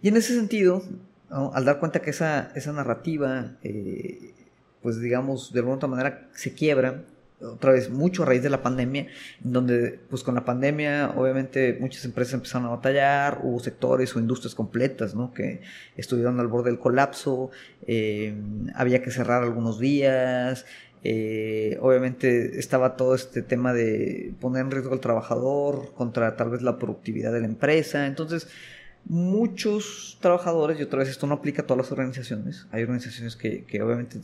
Y 0.00 0.08
en 0.08 0.16
ese 0.16 0.34
sentido, 0.34 0.82
al 1.30 1.64
dar 1.64 1.80
cuenta 1.80 2.00
que 2.00 2.10
esa, 2.10 2.52
esa 2.54 2.72
narrativa, 2.72 3.56
eh, 3.62 4.34
pues 4.82 5.00
digamos, 5.00 5.52
de 5.52 5.58
alguna 5.58 5.76
otra 5.76 5.88
manera 5.88 6.28
se 6.32 6.54
quiebra, 6.54 7.02
otra 7.40 7.72
vez 7.72 7.90
mucho 7.90 8.22
a 8.22 8.26
raíz 8.26 8.42
de 8.42 8.50
la 8.50 8.62
pandemia, 8.62 9.06
donde 9.40 10.00
pues 10.10 10.22
con 10.22 10.34
la 10.34 10.44
pandemia 10.44 11.12
obviamente 11.16 11.76
muchas 11.80 12.04
empresas 12.04 12.34
empezaron 12.34 12.66
a 12.66 12.70
batallar, 12.70 13.40
hubo 13.42 13.60
sectores 13.60 14.14
o 14.16 14.18
industrias 14.18 14.54
completas 14.54 15.14
¿no? 15.14 15.32
que 15.32 15.60
estuvieron 15.96 16.40
al 16.40 16.48
borde 16.48 16.70
del 16.70 16.80
colapso, 16.80 17.50
eh, 17.86 18.34
había 18.74 19.02
que 19.02 19.10
cerrar 19.10 19.42
algunos 19.42 19.78
días, 19.78 20.66
eh, 21.04 21.78
obviamente 21.80 22.58
estaba 22.58 22.96
todo 22.96 23.14
este 23.14 23.42
tema 23.42 23.72
de 23.72 24.32
poner 24.40 24.62
en 24.62 24.70
riesgo 24.70 24.92
al 24.92 25.00
trabajador 25.00 25.92
contra 25.94 26.36
tal 26.36 26.50
vez 26.50 26.62
la 26.62 26.78
productividad 26.78 27.32
de 27.32 27.40
la 27.40 27.46
empresa. 27.46 28.06
Entonces, 28.06 28.48
muchos 29.04 30.18
trabajadores, 30.20 30.78
y 30.78 30.82
otra 30.82 31.00
vez 31.00 31.08
esto 31.08 31.26
no 31.26 31.34
aplica 31.34 31.62
a 31.62 31.66
todas 31.66 31.84
las 31.84 31.92
organizaciones, 31.92 32.66
hay 32.72 32.82
organizaciones 32.82 33.36
que, 33.36 33.64
obviamente 33.82 34.18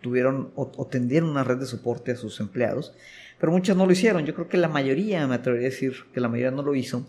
tuvieron 0.00 0.50
o, 0.56 0.86
tendieron 0.86 1.30
una 1.30 1.44
red 1.44 1.58
de 1.58 1.66
soporte 1.66 2.12
a 2.12 2.16
sus 2.16 2.40
empleados, 2.40 2.94
pero 3.38 3.52
muchas 3.52 3.76
no 3.76 3.86
lo 3.86 3.92
hicieron. 3.92 4.24
Yo 4.24 4.34
creo 4.34 4.48
que 4.48 4.56
la 4.56 4.68
mayoría, 4.68 5.26
me 5.26 5.36
atrevería 5.36 5.68
a 5.68 5.70
decir 5.70 5.94
que 6.12 6.20
la 6.20 6.28
mayoría 6.28 6.50
no 6.50 6.62
lo 6.62 6.74
hizo, 6.74 7.06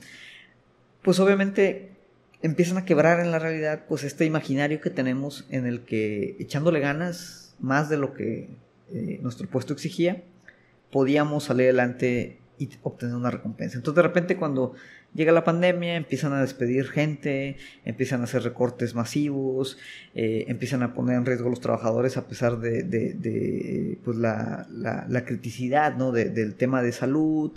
pues 1.01 1.19
obviamente 1.19 1.91
empiezan 2.41 2.77
a 2.77 2.85
quebrar 2.85 3.19
en 3.19 3.31
la 3.31 3.39
realidad 3.39 3.85
pues 3.87 4.03
este 4.03 4.25
imaginario 4.25 4.81
que 4.81 4.89
tenemos 4.89 5.45
en 5.49 5.65
el 5.65 5.81
que 5.81 6.35
echándole 6.39 6.81
ganas 6.81 7.55
más 7.59 7.89
de 7.89 7.97
lo 7.97 8.13
que 8.13 8.49
eh, 8.93 9.19
nuestro 9.21 9.47
puesto 9.49 9.73
exigía, 9.73 10.23
podíamos 10.91 11.45
salir 11.45 11.65
adelante 11.65 12.37
y 12.59 12.69
obtener 12.83 13.15
una 13.15 13.31
recompensa. 13.31 13.77
Entonces 13.77 13.95
de 13.95 14.01
repente 14.03 14.37
cuando 14.37 14.73
llega 15.13 15.31
la 15.31 15.43
pandemia 15.43 15.95
empiezan 15.95 16.33
a 16.33 16.41
despedir 16.41 16.87
gente, 16.87 17.57
empiezan 17.85 18.21
a 18.21 18.25
hacer 18.25 18.43
recortes 18.43 18.95
masivos, 18.95 19.77
eh, 20.15 20.45
empiezan 20.47 20.83
a 20.83 20.93
poner 20.93 21.17
en 21.17 21.25
riesgo 21.25 21.47
a 21.47 21.49
los 21.49 21.61
trabajadores 21.61 22.17
a 22.17 22.27
pesar 22.27 22.59
de, 22.59 23.97
pues 24.03 24.17
la, 24.17 25.23
criticidad 25.25 25.97
¿no? 25.97 26.11
del 26.11 26.55
tema 26.55 26.81
de 26.81 26.91
salud. 26.91 27.51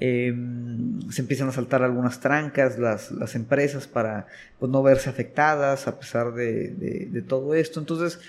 Em, 0.00 1.00
se 1.10 1.22
empiezan 1.22 1.48
a 1.48 1.52
saltar 1.52 1.82
algunas 1.82 2.20
trancas 2.20 2.78
las, 2.78 3.10
las 3.10 3.34
empresas 3.34 3.88
para 3.88 4.28
pues, 4.60 4.70
no 4.70 4.80
verse 4.80 5.10
afectadas 5.10 5.88
a 5.88 5.98
pesar 5.98 6.34
de, 6.34 7.24
todo 7.26 7.54
esto. 7.54 7.80
Entonces, 7.80 8.20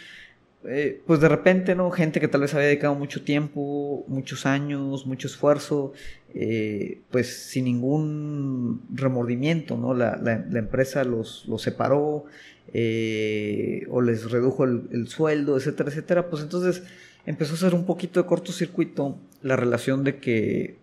eh, 0.65 1.01
pues 1.07 1.21
de 1.21 1.29
repente, 1.29 1.73
¿no? 1.73 1.89
Gente 1.89 2.19
que 2.19 2.27
tal 2.27 2.41
vez 2.41 2.53
había 2.53 2.67
dedicado 2.67 2.93
mucho 2.93 3.23
tiempo, 3.23 4.03
muchos 4.07 4.45
años, 4.45 5.05
mucho 5.05 5.27
esfuerzo, 5.27 5.93
eh, 6.33 6.99
pues 7.11 7.47
sin 7.47 7.65
ningún 7.65 8.81
remordimiento, 8.93 9.77
¿no? 9.77 9.93
La, 9.93 10.19
empresa 10.53 11.05
los, 11.05 11.45
los 11.47 11.61
separó 11.61 12.25
eh, 12.73 13.87
o 13.89 14.01
les 14.01 14.29
redujo 14.29 14.65
el, 14.65 15.07
sueldo, 15.07 15.55
etcétera, 15.57 15.89
etcétera. 15.89 16.29
Pues 16.29 16.43
entonces 16.43 16.83
empezó 17.25 17.53
a 17.53 17.57
ser 17.57 17.73
un 17.73 17.85
poquito 17.85 18.21
de 18.21 18.27
cortocircuito 18.27 19.17
la 19.41 19.55
relación 19.55 20.03
de 20.03 20.17
que, 20.17 20.77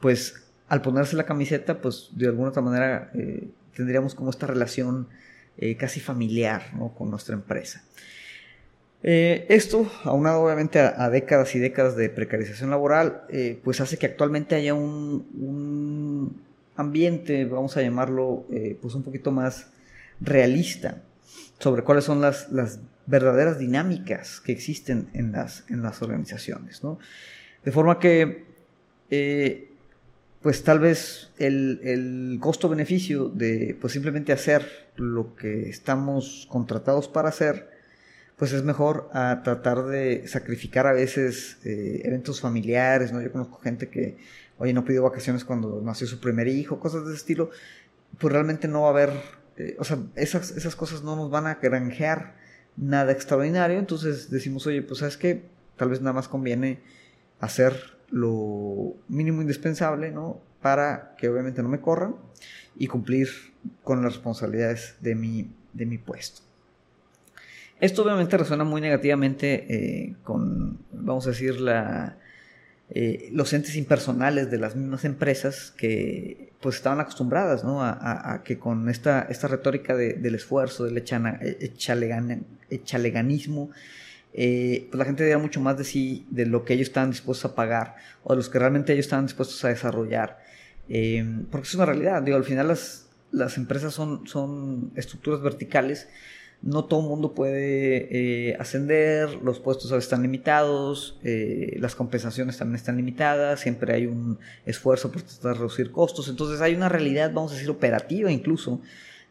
pues 0.00 0.42
al 0.68 0.82
ponerse 0.82 1.14
la 1.14 1.26
camiseta, 1.26 1.80
pues 1.80 2.08
de 2.12 2.26
alguna 2.26 2.48
otra 2.48 2.62
manera 2.62 3.12
tendríamos 3.76 4.16
como 4.16 4.30
esta 4.30 4.48
relación 4.48 5.06
casi 5.78 6.00
familiar, 6.00 6.72
¿no? 6.76 6.92
Con 6.94 7.10
nuestra 7.10 7.34
empresa. 7.34 7.84
Eh, 9.06 9.44
esto, 9.50 9.86
aunado 10.04 10.42
obviamente 10.42 10.80
a, 10.80 11.10
décadas 11.10 11.54
y 11.54 11.58
décadas 11.58 11.94
de 11.94 12.08
precarización 12.08 12.70
laboral, 12.70 13.24
eh, 13.28 13.60
pues 13.62 13.82
hace 13.82 13.98
que 13.98 14.06
actualmente 14.06 14.54
haya 14.54 14.72
un, 14.72 16.42
ambiente, 16.74 17.44
vamos 17.44 17.76
a 17.76 17.82
llamarlo, 17.82 18.46
eh, 18.50 18.78
pues 18.80 18.94
un 18.94 19.02
poquito 19.02 19.30
más 19.30 19.66
realista 20.22 21.02
sobre 21.58 21.82
cuáles 21.82 22.04
son 22.04 22.22
las, 22.22 22.48
verdaderas 23.06 23.58
dinámicas 23.58 24.40
que 24.40 24.52
existen 24.52 25.10
en 25.12 25.32
las, 25.32 25.64
organizaciones. 26.00 26.80
De 27.62 27.72
forma 27.72 27.98
que, 27.98 28.46
pues 30.40 30.64
tal 30.64 30.78
vez 30.78 31.30
el, 31.38 31.80
el 31.84 32.38
costo-beneficio 32.40 33.28
de 33.28 33.76
pues 33.78 33.92
simplemente 33.92 34.32
hacer 34.32 34.88
lo 34.96 35.36
que 35.36 35.68
estamos 35.68 36.48
contratados 36.50 37.08
para 37.08 37.28
hacer, 37.28 37.73
pues 38.36 38.52
es 38.52 38.62
mejor 38.64 39.08
a 39.12 39.42
tratar 39.44 39.84
de 39.84 40.26
sacrificar 40.26 40.86
a 40.86 40.92
veces 40.92 41.58
eh, 41.64 42.02
eventos 42.04 42.40
familiares, 42.40 43.12
¿no? 43.12 43.20
Yo 43.22 43.30
conozco 43.30 43.58
gente 43.60 43.88
que, 43.88 44.16
oye, 44.58 44.72
no 44.72 44.84
pidió 44.84 45.02
vacaciones 45.02 45.44
cuando 45.44 45.80
nació 45.82 46.06
su 46.06 46.20
primer 46.20 46.48
hijo, 46.48 46.80
cosas 46.80 47.04
de 47.04 47.12
ese 47.12 47.18
estilo, 47.18 47.50
pues 48.18 48.32
realmente 48.32 48.66
no 48.66 48.82
va 48.82 48.88
a 48.88 48.90
haber, 48.90 49.10
eh, 49.56 49.76
o 49.78 49.84
sea, 49.84 49.98
esas, 50.16 50.50
esas 50.52 50.74
cosas 50.74 51.02
no 51.02 51.14
nos 51.14 51.30
van 51.30 51.46
a 51.46 51.56
granjear 51.56 52.34
nada 52.76 53.12
extraordinario, 53.12 53.78
entonces 53.78 54.30
decimos, 54.30 54.66
oye, 54.66 54.82
pues 54.82 54.98
sabes 54.98 55.16
que 55.16 55.44
tal 55.76 55.90
vez 55.90 56.00
nada 56.00 56.12
más 56.12 56.28
conviene 56.28 56.80
hacer 57.40 57.94
lo 58.10 58.94
mínimo 59.08 59.42
indispensable, 59.42 60.10
¿no? 60.10 60.40
Para 60.60 61.14
que 61.16 61.28
obviamente 61.28 61.62
no 61.62 61.68
me 61.68 61.80
corran 61.80 62.16
y 62.76 62.88
cumplir 62.88 63.28
con 63.82 64.02
las 64.02 64.14
responsabilidades 64.14 64.96
de 65.00 65.14
mi, 65.14 65.54
de 65.72 65.86
mi 65.86 65.98
puesto. 65.98 66.42
Esto 67.80 68.02
obviamente 68.04 68.36
resuena 68.36 68.64
muy 68.64 68.80
negativamente 68.80 69.66
eh, 69.68 70.14
con, 70.22 70.78
vamos 70.92 71.26
a 71.26 71.30
decir, 71.30 71.60
la, 71.60 72.18
eh, 72.90 73.28
los 73.32 73.52
entes 73.52 73.76
impersonales 73.76 74.50
de 74.50 74.58
las 74.58 74.76
mismas 74.76 75.04
empresas 75.04 75.72
que 75.76 76.52
pues 76.60 76.76
estaban 76.76 77.00
acostumbradas 77.00 77.64
¿no? 77.64 77.82
a, 77.82 78.42
que 78.44 78.58
con 78.58 78.88
esta, 78.88 79.22
esta 79.28 79.48
retórica 79.48 79.96
del 79.96 80.34
esfuerzo, 80.34 80.84
del 80.84 80.96
echaleganismo, 82.70 83.70
eh, 84.32 84.86
pues 84.90 84.98
la 84.98 85.04
gente 85.04 85.24
diera 85.24 85.38
mucho 85.38 85.60
más 85.60 85.76
de 85.76 85.84
sí, 85.84 86.26
de 86.30 86.46
lo 86.46 86.64
que 86.64 86.72
ellos 86.74 86.88
estaban 86.88 87.10
dispuestos 87.10 87.50
a 87.50 87.54
pagar 87.54 87.96
o 88.22 88.32
de 88.32 88.36
los 88.36 88.48
que 88.48 88.58
realmente 88.58 88.94
ellos 88.94 89.04
estaban 89.06 89.26
dispuestos 89.26 89.62
a 89.64 89.68
desarrollar. 89.68 90.38
porque 91.50 91.66
es 91.66 91.74
una 91.74 91.84
realidad, 91.86 92.22
digo, 92.22 92.36
al 92.38 92.44
final 92.44 92.68
las, 92.68 93.08
las 93.30 93.58
empresas 93.58 93.92
son, 93.92 94.26
son 94.26 94.92
estructuras 94.94 95.42
verticales 95.42 96.08
no 96.64 96.86
todo 96.86 97.00
el 97.00 97.06
mundo 97.06 97.34
puede 97.34 98.08
eh, 98.10 98.56
ascender, 98.58 99.34
los 99.42 99.60
puestos 99.60 99.92
están 99.92 100.22
limitados, 100.22 101.18
eh, 101.22 101.76
las 101.78 101.94
compensaciones 101.94 102.56
también 102.56 102.76
están 102.76 102.96
limitadas, 102.96 103.60
siempre 103.60 103.94
hay 103.94 104.06
un 104.06 104.38
esfuerzo 104.64 105.12
por 105.12 105.22
tratar 105.22 105.52
de 105.52 105.58
reducir 105.58 105.90
costos, 105.90 106.28
entonces 106.28 106.62
hay 106.62 106.74
una 106.74 106.88
realidad, 106.88 107.32
vamos 107.34 107.52
a 107.52 107.54
decir, 107.56 107.68
operativa 107.68 108.32
incluso 108.32 108.80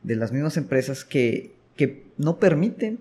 de 0.04 0.16
las 0.16 0.32
mismas 0.32 0.58
empresas 0.58 1.04
que, 1.04 1.54
que 1.76 2.04
no 2.18 2.38
permiten 2.38 3.00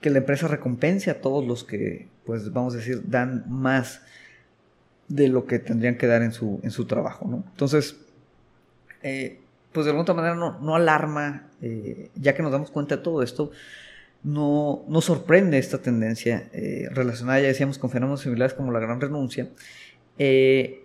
que 0.00 0.08
la 0.08 0.18
empresa 0.18 0.48
recompense 0.48 1.10
a 1.10 1.20
todos 1.20 1.46
los 1.46 1.62
que, 1.62 2.08
pues 2.24 2.50
vamos 2.52 2.72
a 2.72 2.78
decir, 2.78 3.02
dan 3.06 3.44
más 3.48 4.00
de 5.08 5.28
lo 5.28 5.46
que 5.46 5.58
tendrían 5.58 5.98
que 5.98 6.06
dar 6.06 6.22
en 6.22 6.32
su, 6.32 6.60
en 6.62 6.70
su 6.70 6.86
trabajo. 6.86 7.42
Entonces, 7.50 7.96
eh, 9.02 9.40
pues 9.78 9.84
de 9.86 9.92
alguna 9.92 10.12
manera 10.12 10.34
no, 10.34 10.74
alarma, 10.74 11.46
eh, 11.62 12.10
ya 12.16 12.34
que 12.34 12.42
nos 12.42 12.50
damos 12.50 12.72
cuenta 12.72 12.96
de 12.96 13.02
todo 13.04 13.22
esto, 13.22 13.52
no, 14.24 14.84
no 14.88 15.00
sorprende 15.00 15.56
esta 15.56 15.78
tendencia 15.78 16.48
eh, 16.52 16.88
relacionada, 16.90 17.38
ya 17.38 17.46
decíamos, 17.46 17.78
con 17.78 17.88
fenómenos 17.88 18.22
similares 18.22 18.54
como 18.54 18.72
la 18.72 18.80
gran 18.80 19.00
renuncia. 19.00 19.50
Eh, 20.18 20.77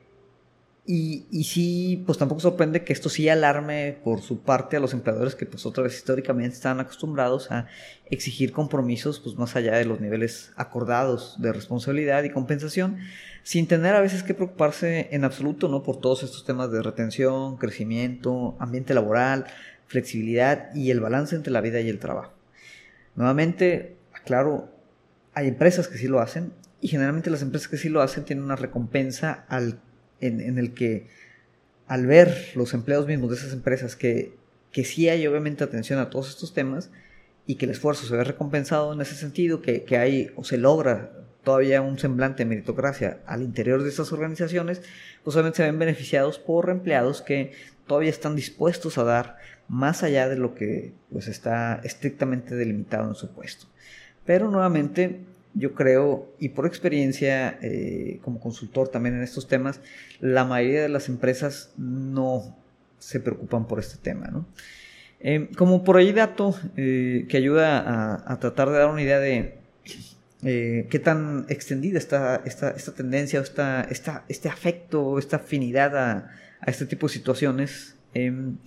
y, 0.86 1.46
sí, 1.46 2.04
pues 2.06 2.18
tampoco 2.18 2.42
sorprende 2.42 2.84
que 2.84 2.92
esto 2.92 3.08
sí 3.08 3.30
alarme 3.30 3.98
por 4.04 4.22
su 4.22 4.42
parte 4.42 4.76
a 4.76 4.82
los 4.82 4.94
empleadores 4.94 5.34
que 5.34 5.46
pues 5.46 5.66
otra 5.66 5.82
vez 5.84 5.96
históricamente 5.96 6.56
están 6.56 6.82
acostumbrados 6.82 7.52
a 7.52 7.68
exigir 8.10 8.52
compromisos 8.52 9.22
pues 9.22 9.38
más 9.38 9.56
allá 9.56 9.78
de 9.78 9.86
los 9.86 10.02
niveles 10.02 10.52
acordados 10.58 11.36
de 11.40 11.54
responsabilidad 11.54 12.24
y 12.24 12.32
compensación 12.32 12.98
sin 13.44 13.68
tener 13.68 13.96
a 13.96 14.02
veces 14.02 14.24
que 14.24 14.34
preocuparse 14.34 15.08
en 15.12 15.24
absoluto 15.24 15.70
¿no? 15.70 15.84
por 15.84 16.02
todos 16.02 16.22
estos 16.24 16.44
temas 16.44 16.70
de 16.70 16.84
retención, 16.84 17.56
crecimiento, 17.56 18.58
ambiente 18.60 18.94
laboral, 18.94 19.46
flexibilidad 19.88 20.76
y 20.76 20.92
el 20.92 21.00
balance 21.00 21.38
entre 21.38 21.54
la 21.54 21.62
vida 21.62 21.80
y 21.80 21.88
el 21.88 22.00
trabajo. 22.00 22.34
Nuevamente, 23.16 23.96
aclaro, 24.14 24.70
hay 25.34 25.48
empresas 25.48 25.88
que 25.88 25.98
sí 25.98 26.08
lo 26.10 26.20
hacen 26.20 26.52
y 26.82 26.90
generalmente 26.90 27.30
las 27.30 27.42
empresas 27.42 27.70
que 27.70 27.78
sí 27.78 27.88
lo 27.88 28.02
hacen 28.02 28.26
tienen 28.26 28.44
una 28.44 28.58
recompensa 28.58 29.46
al, 29.48 29.80
en, 30.28 30.58
el 30.58 30.74
que 30.74 31.08
al 31.88 32.06
ver 32.06 32.52
los 32.56 32.74
empleados 32.74 33.08
mismos 33.08 33.30
de 33.30 33.36
esas 33.36 33.54
empresas 33.54 33.96
que, 33.96 34.34
que 34.72 34.86
sí 34.86 35.10
hay 35.10 35.26
obviamente 35.28 35.64
atención 35.64 36.00
a 36.00 36.10
todos 36.10 36.30
estos 36.30 36.54
temas 36.54 36.90
y 37.46 37.56
que 37.56 37.66
el 37.66 37.72
esfuerzo 37.72 38.06
se 38.06 38.16
ve 38.16 38.24
recompensado 38.24 38.94
en 38.94 39.02
ese 39.02 39.16
sentido, 39.16 39.62
que, 39.62 39.84
que 39.84 39.98
hay 39.98 40.32
o 40.36 40.44
se 40.44 40.58
logra 40.58 41.12
todavía 41.44 41.82
un 41.82 42.00
semblante 42.00 42.44
de 42.44 42.50
meritocracia 42.50 43.20
al 43.26 43.42
interior 43.42 43.84
de 43.84 43.90
estas 43.90 44.12
organizaciones, 44.14 44.82
pues 45.24 45.36
obviamente 45.36 45.58
se 45.58 45.64
ven 45.64 45.78
beneficiados 45.78 46.40
por 46.40 46.70
empleados 46.70 47.22
que 47.22 47.52
todavía 47.86 48.10
están 48.10 48.36
dispuestos 48.36 48.98
a 48.98 49.04
dar 49.04 49.38
más 49.68 50.04
allá 50.04 50.30
de 50.30 50.38
lo 50.38 50.56
que 50.56 50.94
pues 51.12 51.28
está 51.28 51.82
estrictamente 51.84 52.56
delimitado 52.56 53.10
en 53.10 53.16
su 53.16 53.32
puesto. 53.32 53.68
Pero 54.26 54.50
nuevamente 54.50 55.20
yo 55.56 55.74
creo, 55.74 56.34
y 56.40 56.50
por 56.50 56.66
experiencia 56.66 57.60
eh, 57.62 58.20
como 58.24 58.40
consultor 58.40 58.90
también 58.90 59.16
en 59.16 59.24
estos 59.24 59.48
temas, 59.48 59.82
la 60.20 60.46
mayoría 60.46 60.82
de 60.82 60.90
las 60.90 61.10
empresas 61.10 61.72
no 61.78 62.56
se 62.98 63.20
preocupan 63.20 63.68
por 63.68 63.80
este 63.80 63.98
tema. 63.98 64.28
¿no? 64.28 64.48
Eh, 65.20 65.50
como 65.56 65.84
por 65.84 65.98
ahí 65.98 66.12
dato 66.12 66.56
eh, 66.76 67.26
que 67.30 67.38
ayuda 67.38 67.80
a, 67.80 68.34
a, 68.34 68.40
tratar 68.40 68.70
de 68.70 68.78
dar 68.78 68.90
una 68.90 69.02
idea 69.02 69.20
de 69.20 69.60
qué 70.42 71.02
tan 71.02 71.46
extendida 71.48 71.98
está 71.98 72.42
esta, 72.44 72.72
esta 72.72 72.94
tendencia, 72.94 73.40
esta, 73.40 73.82
esta, 73.90 74.26
este 74.28 74.50
afecto, 74.50 75.18
esta 75.18 75.38
afinidad 75.38 75.96
a, 75.96 76.32
este 76.66 76.86
tipo 76.86 77.08
de 77.08 77.14
situaciones. 77.14 77.96
Em, 78.14 78.58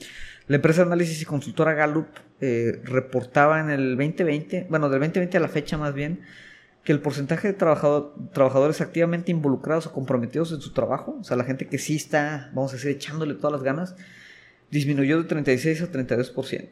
la 0.48 0.56
empresa 0.56 0.82
de 0.82 0.86
análisis 0.86 1.20
y 1.20 1.24
consultora 1.24 1.74
Gallup 1.74 2.06
reportaba 2.84 3.60
en 3.60 3.70
el 3.70 3.96
2020, 3.96 4.66
bueno, 4.70 4.88
del 4.88 5.00
2020 5.00 5.36
a 5.36 5.40
la 5.40 5.48
fecha 5.48 5.76
más 5.76 5.92
bien, 5.92 6.20
que 6.86 6.92
el 6.92 7.00
porcentaje 7.00 7.48
de 7.48 7.54
trabajadores 7.54 8.80
activamente 8.80 9.32
involucrados 9.32 9.88
o 9.88 9.92
comprometidos 9.92 10.52
en 10.52 10.60
su 10.60 10.72
trabajo, 10.72 11.18
o 11.20 11.24
sea, 11.24 11.36
la 11.36 11.42
gente 11.42 11.66
que 11.66 11.78
sí 11.78 11.96
está, 11.96 12.52
vamos 12.54 12.70
a 12.70 12.76
decir, 12.76 12.92
echándole 12.92 13.34
todas 13.34 13.50
las 13.50 13.64
ganas, 13.64 13.96
disminuyó 14.70 15.20
de 15.20 15.24
36 15.24 15.82
a 15.82 15.90
32%. 15.90 16.68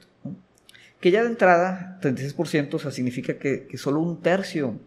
Que 1.01 1.11
ya 1.11 1.23
de 1.23 1.31
entrada, 1.31 1.99
36%, 2.01 2.75
o 2.75 2.79
sea, 2.79 2.93
significa 2.93 3.39
que, 3.39 3.67
solo 3.75 3.99
un 3.99 4.23
tercio 4.23 4.79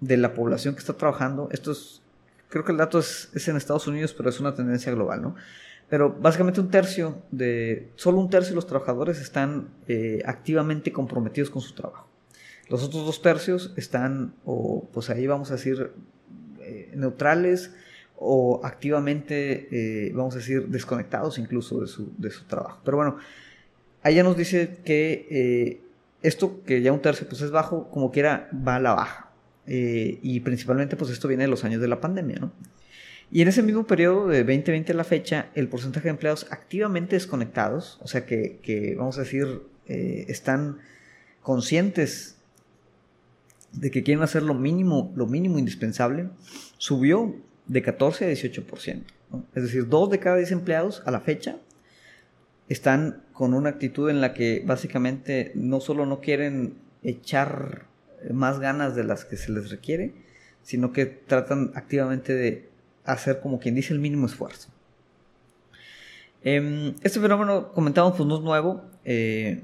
de 0.00 0.18
la 0.18 0.34
población 0.34 0.74
que 0.74 0.80
está 0.80 0.98
trabajando, 0.98 1.48
esto 1.50 1.72
es, 1.72 2.02
creo 2.50 2.62
que 2.62 2.72
el 2.72 2.78
dato 2.78 2.98
es, 2.98 3.30
en 3.48 3.56
Estados 3.56 3.86
Unidos, 3.86 4.12
pero 4.12 4.28
es 4.28 4.38
una 4.38 4.54
tendencia 4.54 4.92
global, 4.92 5.22
¿no? 5.22 5.34
Pero 5.88 6.12
básicamente 6.12 6.60
un 6.60 6.70
tercio 6.70 7.22
de, 7.30 7.88
solo 7.96 8.18
un 8.18 8.28
tercio 8.28 8.50
de 8.50 8.56
los 8.56 8.66
trabajadores 8.66 9.18
están 9.18 9.70
eh, 9.88 10.20
activamente 10.26 10.92
comprometidos 10.92 11.48
con 11.48 11.62
su 11.62 11.74
trabajo. 11.74 12.11
Los 12.68 12.82
otros 12.82 13.04
dos 13.04 13.22
tercios 13.22 13.72
están, 13.76 14.34
o 14.44 14.88
pues 14.92 15.10
ahí 15.10 15.26
vamos 15.26 15.50
a 15.50 15.54
decir, 15.54 15.92
eh, 16.60 16.90
neutrales 16.94 17.74
o 18.16 18.60
activamente, 18.64 19.68
eh, 20.06 20.12
vamos 20.14 20.34
a 20.34 20.38
decir, 20.38 20.68
desconectados 20.68 21.38
incluso 21.38 21.80
de 21.80 21.86
su, 21.86 22.12
de 22.16 22.30
su 22.30 22.44
trabajo. 22.44 22.80
Pero 22.84 22.96
bueno, 22.96 23.16
allá 24.02 24.22
nos 24.22 24.36
dice 24.36 24.78
que 24.84 25.82
esto, 26.22 26.62
que 26.64 26.82
ya 26.82 26.92
un 26.92 27.02
tercio 27.02 27.26
pues 27.28 27.42
es 27.42 27.50
bajo, 27.50 27.90
como 27.90 28.10
quiera, 28.10 28.48
va 28.54 28.76
a 28.76 28.80
la 28.80 28.94
baja. 28.94 29.32
Eh, 29.66 30.18
y 30.22 30.40
principalmente 30.40 30.96
pues 30.96 31.10
esto 31.10 31.28
viene 31.28 31.44
de 31.44 31.48
los 31.48 31.64
años 31.64 31.80
de 31.80 31.88
la 31.88 32.00
pandemia, 32.00 32.38
¿no? 32.40 32.52
Y 33.30 33.40
en 33.40 33.48
ese 33.48 33.62
mismo 33.62 33.86
periodo 33.86 34.28
de 34.28 34.44
2020 34.44 34.92
a 34.92 34.94
la 34.94 35.04
fecha, 35.04 35.48
el 35.54 35.68
porcentaje 35.68 36.04
de 36.04 36.10
empleados 36.10 36.46
activamente 36.50 37.16
desconectados, 37.16 37.98
o 38.02 38.08
sea 38.08 38.26
que, 38.26 38.94
vamos 38.98 39.16
a 39.16 39.22
decir, 39.22 39.62
eh, 39.88 40.26
están 40.28 40.78
conscientes 41.40 42.36
de 43.72 43.90
que 43.90 44.02
quieren 44.02 44.22
hacer 44.22 44.42
lo 44.42 44.54
mínimo, 44.54 45.12
lo 45.16 45.26
mínimo 45.26 45.58
indispensable, 45.58 46.28
subió 46.78 47.34
de 47.66 47.82
14 47.82 48.26
a 48.26 48.28
18%. 48.28 49.02
Es 49.54 49.62
decir, 49.62 49.88
dos 49.88 50.10
de 50.10 50.18
cada 50.18 50.36
10 50.36 50.52
empleados 50.52 51.02
a 51.06 51.10
la 51.10 51.20
fecha 51.20 51.56
están 52.68 53.22
con 53.32 53.54
una 53.54 53.70
actitud 53.70 54.10
en 54.10 54.20
la 54.20 54.34
que 54.34 54.62
básicamente 54.66 55.52
no 55.54 55.80
solo 55.80 56.06
no 56.06 56.20
quieren 56.20 56.74
echar 57.02 57.86
más 58.30 58.60
ganas 58.60 58.94
de 58.94 59.04
las 59.04 59.24
que 59.24 59.36
se 59.36 59.52
les 59.52 59.70
requiere, 59.70 60.14
sino 60.62 60.92
que 60.92 61.06
tratan 61.06 61.72
activamente 61.74 62.34
de 62.34 62.68
hacer 63.04 63.40
como 63.40 63.58
quien 63.58 63.74
dice 63.74 63.92
el 63.92 64.00
mínimo 64.00 64.26
esfuerzo. 64.26 64.68
Em, 66.44 66.94
este 67.02 67.20
fenómeno, 67.20 67.72
comentamos, 67.72 68.14
pues 68.16 68.26
no 68.28 68.36
es 68.36 68.42
nuevo, 68.42 68.84
eh, 69.04 69.62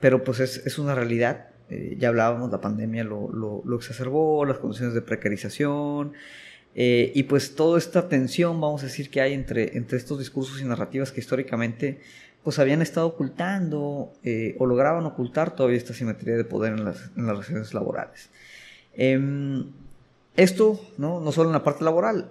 pero 0.00 0.24
pues 0.24 0.40
es, 0.40 0.78
una 0.78 0.94
realidad. 0.94 1.47
Eh, 1.70 1.96
ya 1.98 2.08
hablábamos, 2.08 2.50
la 2.50 2.60
pandemia 2.60 3.04
lo, 3.04 3.62
exacerbó, 3.76 4.44
las 4.44 4.58
condiciones 4.58 4.94
de 4.94 5.02
precarización, 5.02 6.12
eh, 6.74 7.12
y 7.14 7.24
pues 7.24 7.54
toda 7.54 7.78
esta 7.78 8.08
tensión, 8.08 8.60
vamos 8.60 8.82
a 8.82 8.86
decir, 8.86 9.10
que 9.10 9.20
hay 9.20 9.34
entre, 9.34 9.76
entre 9.76 9.98
estos 9.98 10.18
discursos 10.18 10.60
y 10.60 10.64
narrativas 10.64 11.12
que 11.12 11.20
históricamente 11.20 12.00
pues 12.42 12.58
habían 12.58 12.80
estado 12.80 13.08
ocultando 13.08 14.12
eh, 14.22 14.54
o 14.58 14.64
lograban 14.64 15.04
ocultar 15.04 15.54
todavía 15.54 15.76
esta 15.76 15.92
simetría 15.92 16.36
de 16.36 16.44
poder 16.44 16.74
en 16.74 16.84
las, 16.84 17.10
relaciones 17.14 17.74
laborales. 17.74 18.30
Em, 18.94 19.66
esto, 20.36 20.80
¿no? 20.96 21.20
no 21.20 21.32
solo 21.32 21.50
en 21.50 21.52
la 21.52 21.64
parte 21.64 21.84
laboral, 21.84 22.30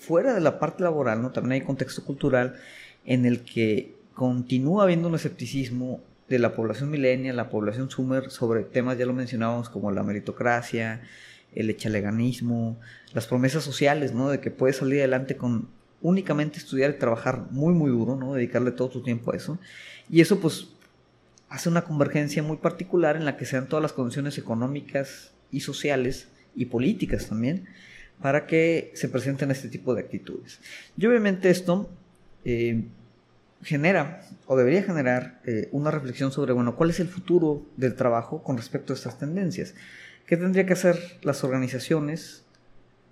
fuera 0.00 0.34
de 0.34 0.40
la 0.40 0.58
parte 0.58 0.82
laboral, 0.82 1.22
¿no? 1.22 1.30
también 1.30 1.52
hay 1.52 1.66
contexto 1.66 2.04
cultural 2.04 2.56
en 3.04 3.24
el 3.24 3.44
que 3.44 3.94
continúa 4.14 4.82
habiendo 4.82 5.08
un 5.08 5.14
escepticismo 5.14 6.00
de 6.28 6.38
la 6.38 6.54
población 6.54 6.90
millennial, 6.90 7.36
la 7.36 7.48
población 7.50 7.90
sumer, 7.90 8.30
sobre 8.30 8.64
temas, 8.64 8.98
ya 8.98 9.06
lo 9.06 9.14
mencionábamos, 9.14 9.68
como 9.68 9.90
la 9.90 10.02
meritocracia, 10.02 11.02
el 11.54 11.70
echaleganismo, 11.70 12.78
las 13.14 13.26
promesas 13.26 13.64
sociales, 13.64 14.12
¿no? 14.12 14.28
De 14.30 14.40
que 14.40 14.50
puedes 14.50 14.76
salir 14.76 14.98
adelante 14.98 15.36
con 15.36 15.68
únicamente 16.00 16.58
estudiar 16.58 16.90
y 16.90 16.98
trabajar 16.98 17.46
muy, 17.50 17.72
muy 17.72 17.90
duro, 17.90 18.16
¿no? 18.16 18.34
Dedicarle 18.34 18.72
todo 18.72 18.90
tu 18.90 19.02
tiempo 19.02 19.32
a 19.32 19.36
eso. 19.36 19.58
Y 20.10 20.20
eso, 20.20 20.38
pues, 20.38 20.68
hace 21.48 21.68
una 21.68 21.82
convergencia 21.82 22.42
muy 22.42 22.58
particular 22.58 23.16
en 23.16 23.24
la 23.24 23.36
que 23.36 23.46
se 23.46 23.56
dan 23.56 23.68
todas 23.68 23.82
las 23.82 23.92
condiciones 23.92 24.36
económicas 24.38 25.32
y 25.50 25.60
sociales 25.60 26.28
y 26.54 26.66
políticas 26.66 27.28
también 27.28 27.66
para 28.20 28.46
que 28.46 28.90
se 28.94 29.08
presenten 29.08 29.50
este 29.50 29.68
tipo 29.68 29.94
de 29.94 30.02
actitudes. 30.02 30.60
Y 30.96 31.06
obviamente 31.06 31.50
esto 31.50 31.88
eh, 32.44 32.82
genera 33.62 34.22
o 34.46 34.56
debería 34.56 34.82
generar 34.82 35.40
eh, 35.44 35.68
una 35.72 35.90
reflexión 35.90 36.32
sobre, 36.32 36.52
bueno, 36.52 36.76
cuál 36.76 36.90
es 36.90 37.00
el 37.00 37.08
futuro 37.08 37.66
del 37.76 37.94
trabajo 37.94 38.42
con 38.42 38.56
respecto 38.56 38.92
a 38.92 38.96
estas 38.96 39.18
tendencias. 39.18 39.74
¿Qué 40.26 40.36
tendría 40.36 40.66
que 40.66 40.74
hacer 40.74 40.98
las 41.22 41.42
organizaciones 41.44 42.44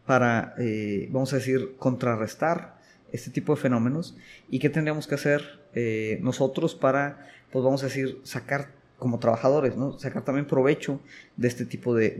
para, 0.05 0.55
eh, 0.59 1.09
vamos 1.11 1.33
a 1.33 1.37
decir, 1.37 1.75
contrarrestar 1.79 2.77
este 3.13 3.31
tipo 3.31 3.55
de 3.55 3.61
fenómenos? 3.61 4.17
¿Y 4.49 4.59
qué 4.59 4.71
tendríamos 4.71 5.07
que 5.07 5.17
hacer 5.17 5.43
eh, 5.75 6.19
nosotros 6.23 6.75
para, 6.75 7.29
pues 7.51 7.65
vamos 7.65 7.83
a 7.83 7.87
decir, 7.87 8.21
sacar 8.23 8.71
como 8.99 9.19
trabajadores, 9.19 9.77
¿no? 9.77 9.99
sacar 9.99 10.25
también 10.25 10.47
provecho 10.47 11.01
de 11.37 11.49
este 11.49 11.67
tipo 11.67 11.95
de, 11.95 12.11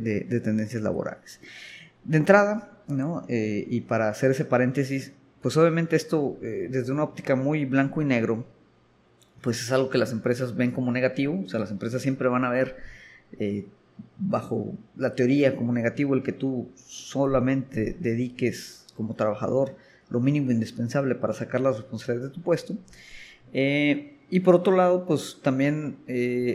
tendencias 0.45 0.83
laborales? 0.83 1.41
De 2.05 2.19
entrada, 2.19 2.71
¿no? 2.87 3.25
y 3.29 3.81
para 3.81 4.09
hacer 4.09 4.31
ese 4.31 4.45
paréntesis, 4.45 5.13
pues 5.47 5.57
obviamente 5.59 5.95
esto 5.95 6.39
eh, 6.43 6.67
desde 6.69 6.91
una 6.91 7.05
óptica 7.05 7.37
muy 7.37 7.67
blanco 7.67 8.03
y 8.03 8.05
negro, 8.05 8.45
pues 9.43 9.63
es 9.63 9.71
algo 9.71 9.91
que 9.91 9.97
las 9.97 10.11
empresas 10.11 10.57
ven 10.57 10.73
como 10.73 10.91
negativo, 10.91 11.41
o 11.47 11.49
sea, 11.49 11.61
las 11.61 11.71
empresas 11.71 12.03
siempre 12.03 12.27
van 12.27 12.45
a 12.45 12.51
ver 12.51 12.75
eh, 13.39 13.65
bajo 14.19 14.75
la 14.97 15.15
teoría 15.15 15.55
como 15.55 15.73
negativo 15.73 16.15
el 16.15 16.25
que 16.25 16.33
tú 16.33 16.69
solamente 16.75 17.97
dediques 18.01 18.87
como 18.97 19.15
trabajador 19.15 19.77
lo 20.11 20.19
mínimo 20.19 20.51
indispensable 20.51 21.15
para 21.15 21.33
sacar 21.33 21.61
las 21.61 21.77
responsabilidades 21.77 22.33
de 22.33 22.35
tu 22.35 22.43
puesto. 22.43 22.77
Eh, 23.53 24.17
y 24.29 24.41
por 24.41 24.57
otro 24.57 24.75
lado, 24.75 25.07
pues 25.07 25.39
también 25.45 25.99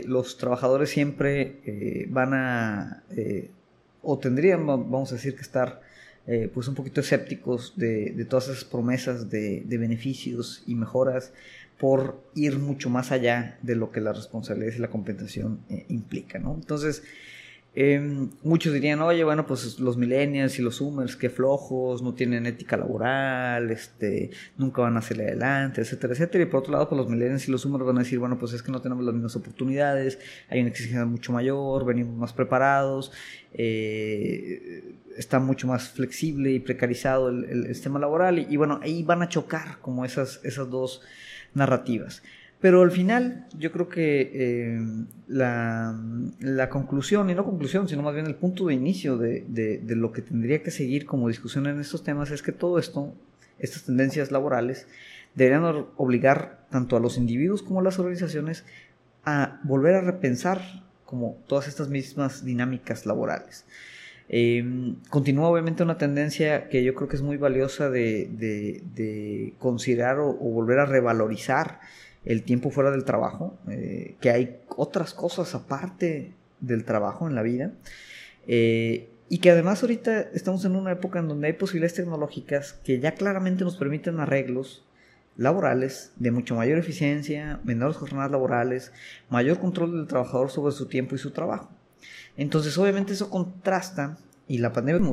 los 0.06 0.36
trabajadores 0.36 0.90
siempre 0.90 2.06
van 2.10 2.34
a, 2.34 3.04
o 4.02 4.18
tendrían, 4.18 4.66
vamos 4.66 5.12
a 5.12 5.14
decir, 5.14 5.34
que 5.34 5.40
estar 5.40 5.80
eh, 6.26 6.50
pues 6.52 6.68
un 6.68 6.74
poquito 6.74 7.00
escépticos 7.00 7.74
de, 7.76 8.26
todas 8.28 8.48
esas 8.48 8.64
promesas 8.64 9.28
de, 9.28 9.64
beneficios 9.66 10.62
y 10.66 10.74
mejoras 10.74 11.32
por 11.78 12.22
ir 12.34 12.58
mucho 12.58 12.90
más 12.90 13.10
allá 13.10 13.58
de 13.62 13.74
lo 13.74 13.90
que 13.90 14.00
la 14.00 14.12
responsabilidad 14.12 14.74
y 14.76 14.78
la 14.78 14.90
compensación 14.90 15.60
eh, 15.68 15.84
implica, 15.88 16.38
¿no? 16.38 16.54
Entonces, 16.54 17.02
em, 17.74 18.30
muchos 18.42 18.72
dirían, 18.72 19.00
oye, 19.00 19.24
bueno, 19.24 19.46
pues 19.46 19.80
los 19.80 19.96
millennials 19.96 20.58
y 20.58 20.62
los 20.62 20.76
zoomers, 20.76 21.16
qué 21.16 21.30
flojos, 21.30 22.02
no 22.02 22.14
tienen 22.14 22.46
ética 22.46 22.76
laboral, 22.76 23.70
este, 23.70 24.30
nunca 24.56 24.82
van 24.82 24.96
a 24.96 25.02
salir 25.02 25.22
adelante, 25.22 25.80
etcétera, 25.80 26.12
etcétera. 26.12 26.44
Y 26.44 26.46
por 26.46 26.60
otro 26.60 26.72
lado, 26.72 26.88
pues 26.88 26.98
los 26.98 27.08
millennials 27.08 27.48
y 27.48 27.50
los 27.50 27.62
zoomers 27.62 27.84
van 27.84 27.96
a 27.96 28.00
decir, 28.00 28.18
bueno, 28.18 28.38
pues 28.38 28.52
es 28.52 28.62
que 28.62 28.72
no 28.72 28.80
tenemos 28.80 29.04
las 29.04 29.14
mismas 29.14 29.36
oportunidades, 29.36 30.18
hay 30.48 30.60
una 30.60 30.70
exigencia 30.70 31.04
mucho 31.06 31.32
mayor, 31.32 31.84
venimos 31.84 32.16
más 32.16 32.32
preparados, 32.32 33.12
eh, 33.54 34.96
está 35.16 35.38
mucho 35.38 35.66
más 35.66 35.90
flexible 35.90 36.52
y 36.52 36.60
precarizado 36.60 37.28
el, 37.28 37.66
sistema 37.74 37.98
laboral 37.98 38.38
y, 38.38 38.56
bueno, 38.56 38.80
ahí 38.82 39.02
van 39.02 39.22
a 39.22 39.28
chocar 39.28 39.78
como 39.80 40.04
esas, 40.04 40.40
esas 40.44 40.68
dos 40.70 41.02
narrativas. 41.54 42.22
Pero 42.62 42.80
al 42.82 42.92
final 42.92 43.48
yo 43.58 43.72
creo 43.72 43.88
que 43.88 44.30
eh, 44.32 44.80
la, 45.26 46.68
conclusión, 46.70 47.28
y 47.28 47.34
no 47.34 47.44
conclusión, 47.44 47.88
sino 47.88 48.02
más 48.02 48.14
bien 48.14 48.26
el 48.26 48.36
punto 48.36 48.66
de 48.66 48.74
inicio 48.74 49.18
de, 49.18 49.44
de, 49.48 49.96
lo 49.96 50.12
que 50.12 50.22
tendría 50.22 50.62
que 50.62 50.70
seguir 50.70 51.04
como 51.04 51.26
discusión 51.26 51.66
en 51.66 51.80
estos 51.80 52.04
temas 52.04 52.30
es 52.30 52.40
que 52.40 52.52
todo 52.52 52.78
esto, 52.78 53.12
estas 53.58 53.82
tendencias 53.82 54.30
laborales, 54.30 54.86
deberían 55.34 55.86
obligar 55.96 56.64
tanto 56.70 56.96
a 56.96 57.00
los 57.00 57.18
individuos 57.18 57.64
como 57.64 57.80
a 57.80 57.82
las 57.82 57.98
organizaciones 57.98 58.64
a 59.24 59.60
volver 59.64 59.96
a 59.96 60.00
repensar 60.00 60.62
como 61.04 61.38
todas 61.48 61.66
estas 61.66 61.88
mismas 61.88 62.44
dinámicas 62.44 63.06
laborales. 63.06 63.66
Em, 64.28 64.94
continúa 65.10 65.48
obviamente 65.48 65.82
una 65.82 65.98
tendencia 65.98 66.68
que 66.68 66.84
yo 66.84 66.94
creo 66.94 67.08
que 67.08 67.16
es 67.16 67.22
muy 67.22 67.38
valiosa 67.38 67.90
de, 67.90 69.52
considerar 69.58 70.20
o, 70.20 70.32
volver 70.32 70.78
a 70.78 70.86
revalorizar 70.86 71.80
el 72.24 72.42
tiempo 72.44 72.70
fuera 72.70 72.90
del 72.90 73.04
trabajo, 73.04 73.58
eh, 73.68 74.16
que 74.20 74.30
hay 74.30 74.60
otras 74.68 75.14
cosas 75.14 75.54
aparte 75.54 76.32
del 76.60 76.84
trabajo 76.84 77.28
en 77.28 77.34
la 77.34 77.42
vida. 77.42 77.72
Eh, 78.46 79.08
y 79.28 79.38
que 79.38 79.50
además 79.50 79.82
ahorita 79.82 80.20
estamos 80.34 80.64
en 80.64 80.76
una 80.76 80.92
época 80.92 81.18
en 81.18 81.28
donde 81.28 81.46
hay 81.46 81.52
posibilidades 81.54 81.94
tecnológicas 81.94 82.74
que 82.84 83.00
ya 83.00 83.14
claramente 83.14 83.64
nos 83.64 83.76
permiten 83.76 84.20
arreglos 84.20 84.84
laborales 85.36 86.12
de 86.16 86.30
mucho 86.30 86.54
mayor 86.54 86.78
eficiencia, 86.78 87.58
menores 87.64 87.96
jornadas 87.96 88.30
laborales, 88.30 88.92
mayor 89.30 89.58
control 89.58 89.92
del 89.92 90.06
trabajador 90.06 90.50
sobre 90.50 90.72
su 90.72 90.86
tiempo 90.86 91.14
y 91.14 91.18
su 91.18 91.30
trabajo. 91.30 91.70
Entonces, 92.36 92.76
obviamente 92.76 93.14
eso 93.14 93.30
contrasta 93.30 94.18
y 94.48 94.58
la 94.58 94.72
pandemia, 94.72 95.10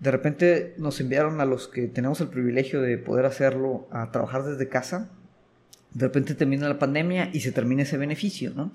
de 0.00 0.10
repente 0.10 0.74
nos 0.78 1.00
enviaron 1.00 1.40
a 1.40 1.44
los 1.44 1.68
que 1.68 1.88
tenemos 1.88 2.20
el 2.20 2.28
privilegio 2.28 2.80
de 2.80 2.98
poder 2.98 3.26
hacerlo 3.26 3.86
a 3.90 4.10
trabajar 4.10 4.44
desde 4.44 4.68
casa. 4.68 5.10
De 5.94 6.06
repente 6.06 6.34
termina 6.34 6.68
la 6.68 6.78
pandemia 6.78 7.30
y 7.32 7.40
se 7.40 7.52
termina 7.52 7.82
ese 7.82 7.96
beneficio, 7.96 8.52
¿no? 8.54 8.72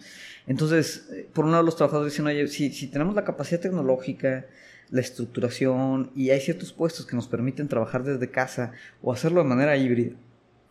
Entonces, 0.47 1.10
eh, 1.13 1.27
por 1.34 1.45
un 1.45 1.51
lado 1.51 1.63
los 1.63 1.75
trabajadores 1.75 2.13
dicen, 2.13 2.25
oye, 2.25 2.47
si, 2.47 2.71
si 2.71 2.88
tenemos 2.88 3.13
la 3.13 3.25
capacidad 3.25 3.60
tecnológica, 3.60 4.45
la 4.91 5.01
estructuración 5.01 6.12
y 6.15 6.32
hay 6.32 6.41
ciertos 6.41 6.73
puestos 6.73 7.05
que 7.05 7.15
nos 7.15 7.27
permiten 7.27 7.67
trabajar 7.67 8.03
desde 8.03 8.29
casa 8.29 8.71
o 9.01 9.13
hacerlo 9.13 9.43
de 9.43 9.49
manera 9.49 9.77
híbrida, 9.77 10.15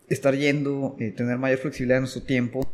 estar 0.09 0.35
yendo, 0.35 0.95
eh, 0.99 1.11
tener 1.11 1.37
mayor 1.37 1.59
flexibilidad 1.59 1.97
en 1.97 2.03
nuestro 2.03 2.23
tiempo. 2.23 2.69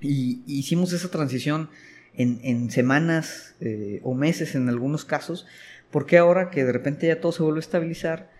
Y, 0.00 0.42
hicimos 0.46 0.92
esa 0.92 1.10
transición 1.10 1.70
en, 2.14 2.70
semanas 2.70 3.54
eh, 3.60 4.00
o 4.02 4.14
meses 4.14 4.54
en 4.54 4.68
algunos 4.68 5.04
casos, 5.04 5.46
porque 5.90 6.18
ahora 6.18 6.50
que 6.50 6.64
de 6.64 6.72
repente 6.72 7.06
ya 7.06 7.20
todo 7.20 7.32
se 7.32 7.42
vuelve 7.42 7.58
a 7.58 7.60
estabilizar, 7.60 8.30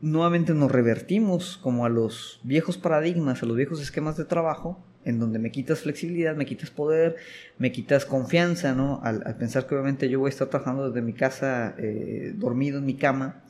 nuevamente 0.00 0.54
nos 0.54 0.70
revertimos 0.70 1.58
como 1.58 1.84
a 1.84 1.88
los 1.88 2.40
viejos 2.42 2.78
paradigmas, 2.78 3.42
a 3.42 3.46
los 3.46 3.56
viejos 3.56 3.80
esquemas 3.80 4.16
de 4.16 4.24
trabajo, 4.24 4.82
en 5.04 5.18
donde 5.18 5.38
me 5.38 5.50
quitas 5.50 5.80
flexibilidad, 5.80 6.36
me 6.36 6.46
quitas 6.46 6.70
poder, 6.70 7.16
me 7.58 7.72
quitas 7.72 8.04
confianza, 8.04 8.74
¿no? 8.74 9.00
Al, 9.02 9.36
pensar 9.36 9.66
que 9.66 9.74
obviamente 9.74 10.08
yo 10.08 10.20
voy 10.20 10.28
a 10.28 10.30
estar 10.30 10.48
trabajando 10.48 10.88
desde 10.88 11.02
mi 11.02 11.12
casa, 11.12 11.74
eh, 11.78 12.32
dormido 12.36 12.78
en 12.78 12.86
mi 12.86 12.94
cama, 12.94 13.42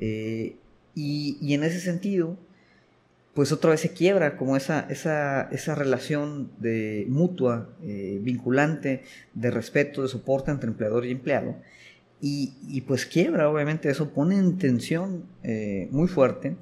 y, 0.00 0.56
y, 1.40 1.54
en 1.54 1.64
ese 1.64 1.80
sentido, 1.80 2.38
pues 3.38 3.52
otra 3.52 3.70
vez 3.70 3.80
se 3.82 3.92
quiebra 3.92 4.36
como 4.36 4.56
esa, 4.56 4.86
esa, 4.90 5.42
esa 5.52 5.76
relación 5.76 6.50
de 6.58 7.06
mutua, 7.08 7.70
eh, 7.84 8.18
vinculante, 8.20 9.04
de 9.32 9.50
respeto, 9.52 10.02
de 10.02 10.08
soporte 10.08 10.50
entre 10.50 10.68
empleador 10.68 11.06
y 11.06 11.12
empleado. 11.12 11.54
Y, 12.20 12.54
y 12.66 12.80
pues 12.80 13.06
quiebra, 13.06 13.48
obviamente, 13.48 13.90
eso 13.90 14.10
pone 14.10 14.36
en 14.36 14.58
tensión 14.58 15.24
eh, 15.42 15.88
muy 15.90 16.08
fuerte 16.08 16.56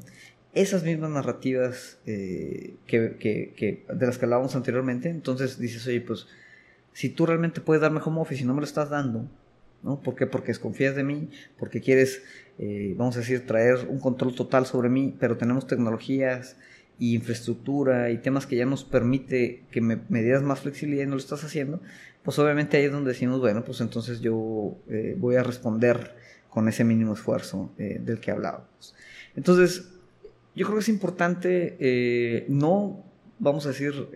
esas 0.52 0.84
mismas 0.84 1.10
narrativas 1.10 1.98
eh, 2.06 2.76
que, 2.86 3.84
de 3.88 4.06
las 4.06 4.18
que 4.18 4.24
hablábamos 4.24 4.56
anteriormente. 4.56 5.10
Entonces 5.10 5.58
dices, 5.58 5.86
oye, 5.86 6.00
pues 6.00 6.26
si 6.92 7.10
tú 7.10 7.26
realmente 7.26 7.60
puedes 7.60 7.82
darme 7.82 8.00
home 8.04 8.20
office 8.20 8.42
y 8.42 8.46
no 8.46 8.54
me 8.54 8.60
lo 8.60 8.66
estás 8.66 8.88
dando, 8.88 9.28
¿no? 9.82 10.00
¿Por 10.00 10.14
qué? 10.14 10.26
Porque 10.26 10.48
desconfías 10.48 10.96
de 10.96 11.04
mí, 11.04 11.30
porque 11.58 11.82
quieres 11.82 12.22
eh, 12.58 12.94
vamos 12.96 13.16
a 13.16 13.20
decir, 13.20 13.46
traer 13.46 13.86
un 13.88 13.98
control 14.00 14.34
total 14.34 14.66
sobre 14.66 14.88
mí, 14.88 15.14
pero 15.18 15.36
tenemos 15.36 15.66
tecnologías 15.66 16.56
y 16.98 17.14
infraestructura 17.14 18.10
y 18.10 18.18
temas 18.18 18.46
que 18.46 18.56
ya 18.56 18.64
nos 18.64 18.84
permite 18.84 19.64
que 19.70 19.80
me, 19.80 19.98
dieras 20.08 20.42
más 20.42 20.60
flexibilidad 20.60 21.04
y 21.04 21.06
no 21.06 21.12
lo 21.12 21.20
estás 21.20 21.44
haciendo, 21.44 21.80
pues 22.22 22.38
obviamente 22.38 22.76
ahí 22.76 22.84
es 22.84 22.92
donde 22.92 23.12
decimos, 23.12 23.40
bueno, 23.40 23.64
pues 23.64 23.80
entonces 23.80 24.20
yo 24.20 24.76
eh, 24.88 25.14
voy 25.18 25.36
a 25.36 25.42
responder 25.42 26.14
con 26.48 26.68
ese 26.68 26.84
mínimo 26.84 27.14
esfuerzo 27.14 27.72
eh, 27.78 28.00
del 28.02 28.18
que 28.18 28.30
hablábamos. 28.30 28.94
Entonces, 29.34 29.88
yo 30.54 30.64
creo 30.64 30.76
que 30.76 30.82
es 30.82 30.88
importante 30.88 32.46
no, 32.48 33.04
vamos 33.38 33.66
a 33.66 33.68
decir, 33.68 34.08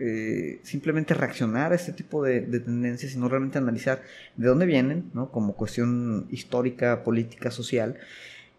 simplemente 0.62 1.12
reaccionar 1.12 1.72
a 1.72 1.74
este 1.74 1.92
tipo 1.92 2.24
de, 2.24 2.40
de, 2.40 2.60
tendencias, 2.60 3.12
sino 3.12 3.28
realmente 3.28 3.58
analizar 3.58 4.00
de 4.36 4.48
dónde 4.48 4.64
vienen, 4.64 5.10
¿no? 5.12 5.30
como 5.30 5.54
cuestión 5.54 6.26
histórica, 6.30 7.02
política, 7.04 7.50
social, 7.50 7.98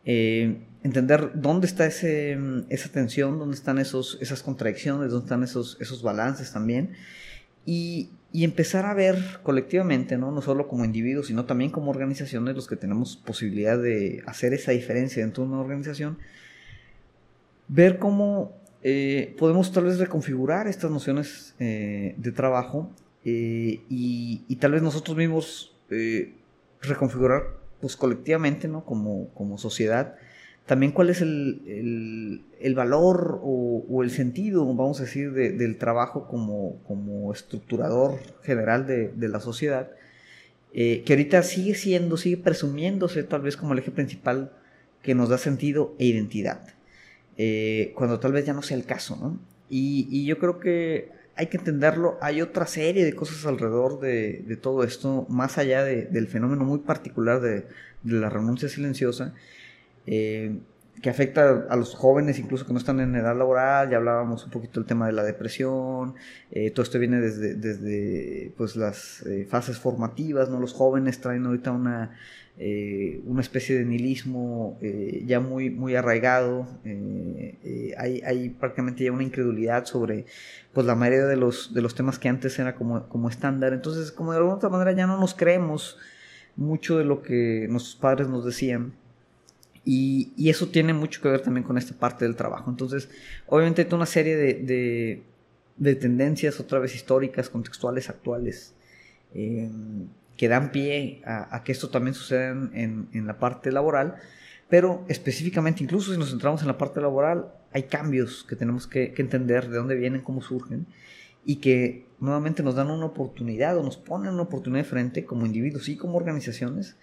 eh, 0.05 0.65
entender 0.83 1.31
dónde 1.35 1.67
está 1.67 1.85
ese, 1.85 2.37
esa 2.69 2.89
tensión, 2.89 3.37
dónde 3.39 3.55
están 3.55 3.77
esos, 3.77 4.17
esas 4.21 4.41
contradicciones, 4.43 5.11
dónde 5.11 5.25
están 5.25 5.43
esos, 5.43 5.77
esos 5.79 6.01
balances 6.01 6.51
también, 6.51 6.93
y, 7.65 8.09
y, 8.33 8.43
empezar 8.43 8.85
a 8.85 8.95
ver 8.95 9.17
colectivamente, 9.43 10.17
¿no? 10.17 10.31
no 10.31 10.41
solo 10.41 10.67
como 10.67 10.83
individuos, 10.83 11.27
sino 11.27 11.45
también 11.45 11.69
como 11.69 11.91
organizaciones, 11.91 12.55
los 12.55 12.67
que 12.67 12.75
tenemos 12.75 13.17
posibilidad 13.17 13.77
de 13.77 14.23
hacer 14.25 14.53
esa 14.53 14.71
diferencia 14.71 15.21
dentro 15.21 15.43
de 15.43 15.51
una 15.51 15.61
organización, 15.61 16.17
ver 17.67 17.99
cómo 17.99 18.59
eh, 18.83 19.35
podemos 19.37 19.71
tal 19.71 19.85
vez 19.85 19.99
reconfigurar 19.99 20.67
estas 20.67 20.89
nociones 20.89 21.55
eh, 21.59 22.15
de 22.17 22.31
trabajo 22.31 22.91
eh, 23.23 23.81
y, 23.89 24.43
y, 24.47 24.55
tal 24.55 24.71
vez 24.71 24.81
nosotros 24.81 25.15
mismos 25.15 25.75
reconfigurar 26.81 27.60
pues 27.81 27.97
colectivamente, 27.97 28.67
¿no? 28.67 28.85
Como, 28.85 29.29
como 29.33 29.57
sociedad, 29.57 30.15
también 30.65 30.91
cuál 30.91 31.09
es 31.09 31.21
el, 31.21 32.43
el, 32.59 32.75
valor 32.75 33.41
o, 33.43 34.03
el 34.03 34.11
sentido, 34.11 34.65
vamos 34.65 34.99
a 34.99 35.03
decir, 35.03 35.33
de, 35.33 35.51
del 35.51 35.77
trabajo 35.77 36.27
como, 36.27 36.81
como 36.87 37.33
estructurador 37.33 38.19
general 38.43 38.87
de, 38.87 39.09
de 39.09 39.27
la 39.27 39.39
sociedad, 39.39 39.91
eh, 40.73 41.03
que 41.05 41.13
ahorita 41.13 41.43
sigue 41.43 41.75
siendo, 41.75 42.15
sigue 42.15 42.37
presumiéndose 42.37 43.23
tal 43.23 43.41
vez 43.41 43.57
como 43.57 43.73
el 43.73 43.79
eje 43.79 43.91
principal 43.91 44.53
que 45.01 45.15
nos 45.15 45.29
da 45.29 45.37
sentido 45.37 45.95
e 45.99 46.05
identidad, 46.05 46.61
eh, 47.37 47.91
cuando 47.95 48.19
tal 48.19 48.31
vez 48.31 48.45
ya 48.45 48.53
no 48.53 48.61
sea 48.61 48.77
el 48.77 48.85
caso, 48.85 49.17
¿no? 49.17 49.39
Y 49.73 50.25
yo 50.25 50.37
creo 50.37 50.59
que 50.59 51.20
hay 51.35 51.47
que 51.47 51.57
entenderlo, 51.57 52.17
hay 52.21 52.41
otra 52.41 52.65
serie 52.65 53.05
de 53.05 53.13
cosas 53.15 53.45
alrededor 53.45 53.99
de, 53.99 54.57
todo 54.61 54.83
esto, 54.83 55.25
más 55.29 55.57
allá 55.57 55.83
de, 55.83 56.05
del 56.05 56.27
fenómeno 56.27 56.63
muy 56.65 56.79
particular 56.79 57.41
de, 57.41 57.65
la 58.03 58.29
renuncia 58.29 58.67
silenciosa, 58.67 59.33
eh, 60.07 60.57
que 61.01 61.09
afecta 61.09 61.67
a 61.69 61.75
los 61.75 61.95
jóvenes 61.95 62.37
incluso 62.37 62.65
que 62.65 62.73
no 62.73 62.79
están 62.79 62.99
en 62.99 63.15
edad 63.15 63.35
laboral, 63.35 63.89
ya 63.89 63.97
hablábamos 63.97 64.43
un 64.45 64.51
poquito 64.51 64.79
del 64.79 64.87
tema 64.87 65.07
de 65.07 65.13
la 65.13 65.23
depresión, 65.23 66.15
eh, 66.51 66.71
todo 66.71 66.83
esto 66.83 66.99
viene 66.99 67.19
desde, 67.19 67.55
desde 67.55 68.51
pues, 68.57 68.75
las 68.75 69.23
eh, 69.25 69.47
fases 69.49 69.77
formativas, 69.77 70.49
¿no? 70.49 70.59
los 70.59 70.73
jóvenes 70.73 71.21
traen 71.21 71.45
ahorita 71.45 71.71
una, 71.71 72.17
una 73.25 73.41
especie 73.41 73.77
de 73.77 73.85
nihilismo 73.85 74.77
ya 75.25 75.39
muy, 75.39 75.71
muy 75.71 75.95
arraigado, 75.95 76.67
hay, 77.97 78.21
hay, 78.21 78.49
prácticamente 78.49 79.03
ya 79.03 79.11
una 79.11 79.23
incredulidad 79.23 79.85
sobre 79.85 80.25
pues, 80.73 80.85
la 80.85 80.95
mayoría 80.95 81.25
de 81.25 81.35
los, 81.35 81.73
de 81.73 81.81
los 81.81 81.95
temas 81.95 82.19
que 82.19 82.29
antes 82.29 82.57
era 82.59 82.75
como, 82.75 83.07
como 83.09 83.29
estándar, 83.29 83.73
entonces 83.73 84.11
como 84.11 84.31
de 84.31 84.37
alguna 84.37 84.55
otra 84.55 84.69
manera 84.69 84.91
ya 84.91 85.07
no 85.07 85.17
nos 85.17 85.33
creemos 85.33 85.97
mucho 86.55 86.97
de 86.97 87.05
lo 87.05 87.21
que 87.21 87.67
nuestros 87.69 87.95
padres 87.95 88.27
nos 88.27 88.45
decían 88.45 88.93
y, 89.83 90.49
eso 90.49 90.67
tiene 90.67 90.93
mucho 90.93 91.21
que 91.21 91.29
ver 91.29 91.41
también 91.41 91.63
con 91.65 91.77
esta 91.77 91.93
parte 91.93 92.25
del 92.25 92.35
trabajo. 92.35 92.69
Entonces, 92.69 93.09
obviamente 93.47 93.81
hay 93.81 93.93
una 93.93 94.05
serie 94.05 94.35
de, 94.35 94.53
de, 94.55 95.23
de 95.77 95.95
tendencias, 95.95 96.59
otra 96.59 96.79
vez 96.79 96.95
históricas, 96.95 97.49
contextuales, 97.49 98.09
actuales, 98.09 98.75
eh, 99.33 99.69
que 100.37 100.47
dan 100.47 100.71
pie 100.71 101.21
a, 101.25 101.55
a, 101.55 101.63
que 101.63 101.71
esto 101.71 101.89
también 101.89 102.13
suceda 102.13 102.49
en, 102.49 103.07
en, 103.13 103.27
la 103.27 103.39
parte 103.39 103.71
laboral. 103.71 104.15
Pero 104.71 105.03
específicamente, 105.09 105.83
incluso 105.83 106.13
si 106.13 106.17
nos 106.17 106.29
centramos 106.29 106.61
en 106.61 106.67
la 106.69 106.77
parte 106.77 107.01
laboral, 107.01 107.51
hay 107.73 107.83
cambios 107.83 108.45
que 108.47 108.55
tenemos 108.55 108.87
que, 108.87 109.13
entender 109.17 109.67
de 109.67 109.75
dónde 109.75 109.95
vienen, 109.95 110.21
cómo 110.21 110.41
surgen, 110.41 110.87
y 111.45 111.57
que 111.57 112.05
nuevamente 112.21 112.63
nos 112.63 112.75
dan 112.75 112.89
una 112.89 113.07
oportunidad 113.07 113.77
o 113.77 113.83
nos 113.83 113.97
ponen 113.97 114.31
una 114.31 114.43
oportunidad 114.43 114.85
de 114.85 114.89
frente 114.89 115.25
como 115.25 115.45
individuos 115.45 115.89
y 115.89 115.97
como 115.97 116.15
organizaciones 116.15 116.95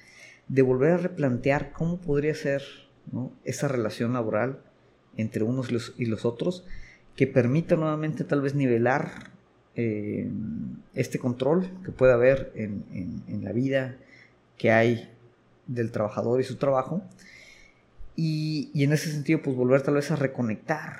de 0.49 0.63
volver 0.63 0.93
a 0.93 0.97
replantear 0.97 1.73
cómo 1.73 2.01
podría 2.01 2.35
ser 2.35 2.63
esa 3.45 3.69
relación 3.69 4.15
laboral 4.15 4.61
entre 5.19 5.43
unos 5.43 5.69
y 5.99 6.07
los, 6.07 6.25
otros 6.25 6.65
que 7.17 7.27
permita 7.27 7.77
nuevamente 7.77 8.25
tal 8.25 8.41
vez 8.41 8.55
nivelar 8.55 9.31
eh, 9.75 10.27
este 10.95 11.19
control 11.19 11.69
que 11.85 11.93
puede 11.93 12.15
haber 12.15 12.51
en, 12.55 12.85
en, 13.29 13.45
la 13.45 13.53
vida 13.53 13.97
que 14.57 14.71
hay 14.71 15.11
del 15.67 15.91
trabajador 15.91 16.41
y 16.41 16.45
su 16.45 16.57
trabajo 16.57 17.03
y, 18.21 18.83
en 18.83 18.93
ese 18.93 19.13
sentido 19.13 19.41
pues 19.43 19.57
volver 19.57 19.83
tal 19.83 19.95
vez 19.95 20.11
a 20.11 20.17
reconectar 20.17 20.97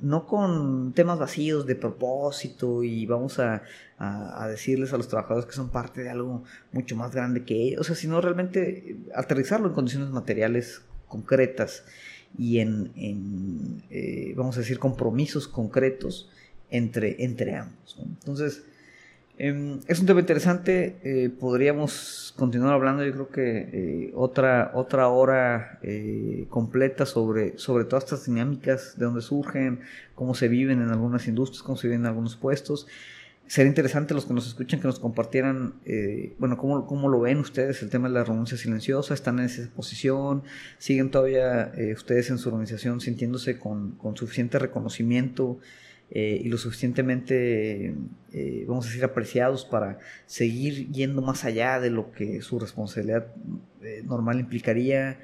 no 0.00 0.26
con 0.26 0.94
temas 0.94 1.18
vacíos 1.18 1.66
de 1.66 1.76
propósito 1.76 2.82
y 2.82 3.04
vamos 3.04 3.38
a, 3.38 3.62
decirles 4.48 4.92
a 4.92 4.96
los 4.96 5.06
trabajadores 5.06 5.46
que 5.46 5.52
son 5.52 5.68
parte 5.68 6.02
de 6.02 6.10
algo 6.10 6.42
mucho 6.72 6.96
más 6.96 7.14
grande 7.14 7.44
que 7.44 7.54
ellos, 7.54 7.82
o 7.82 7.84
sea, 7.84 7.94
sino 7.94 8.20
realmente 8.20 8.96
aterrizarlo 9.14 9.68
en 9.68 9.74
condiciones 9.74 10.10
materiales 10.10 10.82
concretas 11.06 11.84
y 12.36 12.58
en, 12.58 12.90
eh, 13.90 14.32
vamos 14.34 14.56
a 14.56 14.60
decir, 14.60 14.80
compromisos 14.80 15.46
concretos 15.46 16.30
entre, 16.70 17.22
entre 17.22 17.54
ambos. 17.54 17.96
Entonces, 18.02 18.64
Em, 19.38 19.80
es 19.88 19.98
un 19.98 20.06
tema 20.06 20.20
interesante, 20.20 20.98
eh, 21.02 21.30
podríamos 21.30 22.34
continuar 22.36 22.74
hablando, 22.74 23.02
yo 23.02 23.12
creo 23.12 23.28
que 23.30 23.68
eh, 23.72 24.12
otra, 24.14 24.72
otra 24.74 25.08
hora 25.08 25.78
eh, 25.82 26.46
completa 26.50 27.06
sobre, 27.06 27.56
sobre 27.56 27.84
todas 27.84 28.04
estas 28.04 28.26
dinámicas, 28.26 28.98
de 28.98 29.06
dónde 29.06 29.22
surgen, 29.22 29.80
cómo 30.14 30.34
se 30.34 30.48
viven 30.48 30.82
en 30.82 30.90
algunas 30.90 31.26
industrias, 31.28 31.62
cómo 31.62 31.78
se 31.78 31.88
viven 31.88 32.02
en 32.02 32.06
algunos 32.08 32.36
puestos. 32.36 32.86
Sería 33.46 33.70
interesante 33.70 34.12
los 34.12 34.26
que 34.26 34.34
nos 34.34 34.46
escuchan 34.46 34.80
que 34.80 34.86
nos 34.86 35.00
compartieran, 35.00 35.74
bueno, 36.38 36.56
cómo, 36.56 36.86
cómo 36.86 37.08
lo 37.08 37.20
ven 37.20 37.38
ustedes 37.38 37.82
el 37.82 37.90
tema 37.90 38.08
de 38.08 38.14
la 38.14 38.24
renuncia 38.24 38.56
silenciosa, 38.56 39.12
están 39.12 39.40
en 39.40 39.46
esa 39.46 39.68
posición, 39.74 40.42
siguen 40.78 41.10
todavía 41.10 41.72
ustedes 41.94 42.30
en 42.30 42.38
su 42.38 42.48
organización 42.48 43.00
sintiéndose 43.00 43.58
con, 43.58 43.92
con 43.92 44.16
suficiente 44.16 44.58
reconocimiento 44.58 45.58
eh, 46.14 46.42
y 46.44 46.48
lo 46.50 46.58
suficientemente, 46.58 47.94
eh, 48.34 48.64
vamos 48.68 48.84
a 48.84 48.88
decir, 48.88 49.02
apreciados 49.02 49.64
para 49.64 49.98
seguir 50.26 50.92
yendo 50.92 51.22
más 51.22 51.46
allá 51.46 51.80
de 51.80 51.88
lo 51.88 52.12
que 52.12 52.42
su 52.42 52.58
responsabilidad 52.58 53.28
eh, 53.80 54.02
normal 54.04 54.38
implicaría, 54.38 55.18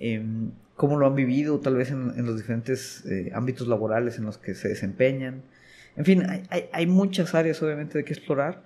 em, 0.00 0.50
cómo 0.74 0.98
lo 0.98 1.06
han 1.06 1.14
vivido 1.14 1.60
tal 1.60 1.76
vez 1.76 1.92
en, 1.92 2.26
los 2.26 2.36
diferentes 2.36 3.04
ámbitos 3.32 3.68
laborales 3.68 4.18
en 4.18 4.24
los 4.24 4.38
que 4.38 4.56
se 4.56 4.68
desempeñan. 4.68 5.42
En 5.96 6.04
fin, 6.04 6.24
hay, 6.50 6.68
hay 6.72 6.86
muchas 6.88 7.32
áreas 7.36 7.62
obviamente 7.62 7.98
de 7.98 8.04
que 8.04 8.12
explorar, 8.12 8.64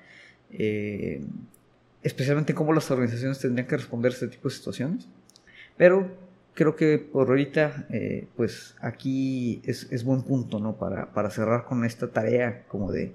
especialmente 2.02 2.54
cómo 2.54 2.72
las 2.72 2.90
organizaciones 2.90 3.40
tendrían 3.40 3.68
que 3.68 3.76
responder 3.76 4.12
a 4.12 4.14
este 4.14 4.28
tipo 4.28 4.48
de 4.48 4.54
situaciones, 4.54 5.06
pero 5.76 6.16
creo 6.58 6.74
que 6.74 6.98
por 6.98 7.28
ahorita, 7.28 7.86
eh, 7.90 8.26
pues 8.36 8.74
aquí 8.80 9.62
es, 9.64 10.02
buen 10.02 10.22
punto, 10.22 10.58
¿no? 10.58 10.76
Para, 10.76 11.12
para, 11.12 11.30
cerrar 11.30 11.64
con 11.66 11.84
esta 11.84 12.08
tarea 12.08 12.64
como 12.66 12.90
de, 12.90 13.14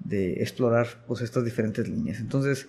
de 0.00 0.34
explorar 0.42 0.86
pues 1.08 1.22
estas 1.22 1.46
diferentes 1.46 1.88
líneas. 1.88 2.20
Entonces, 2.20 2.68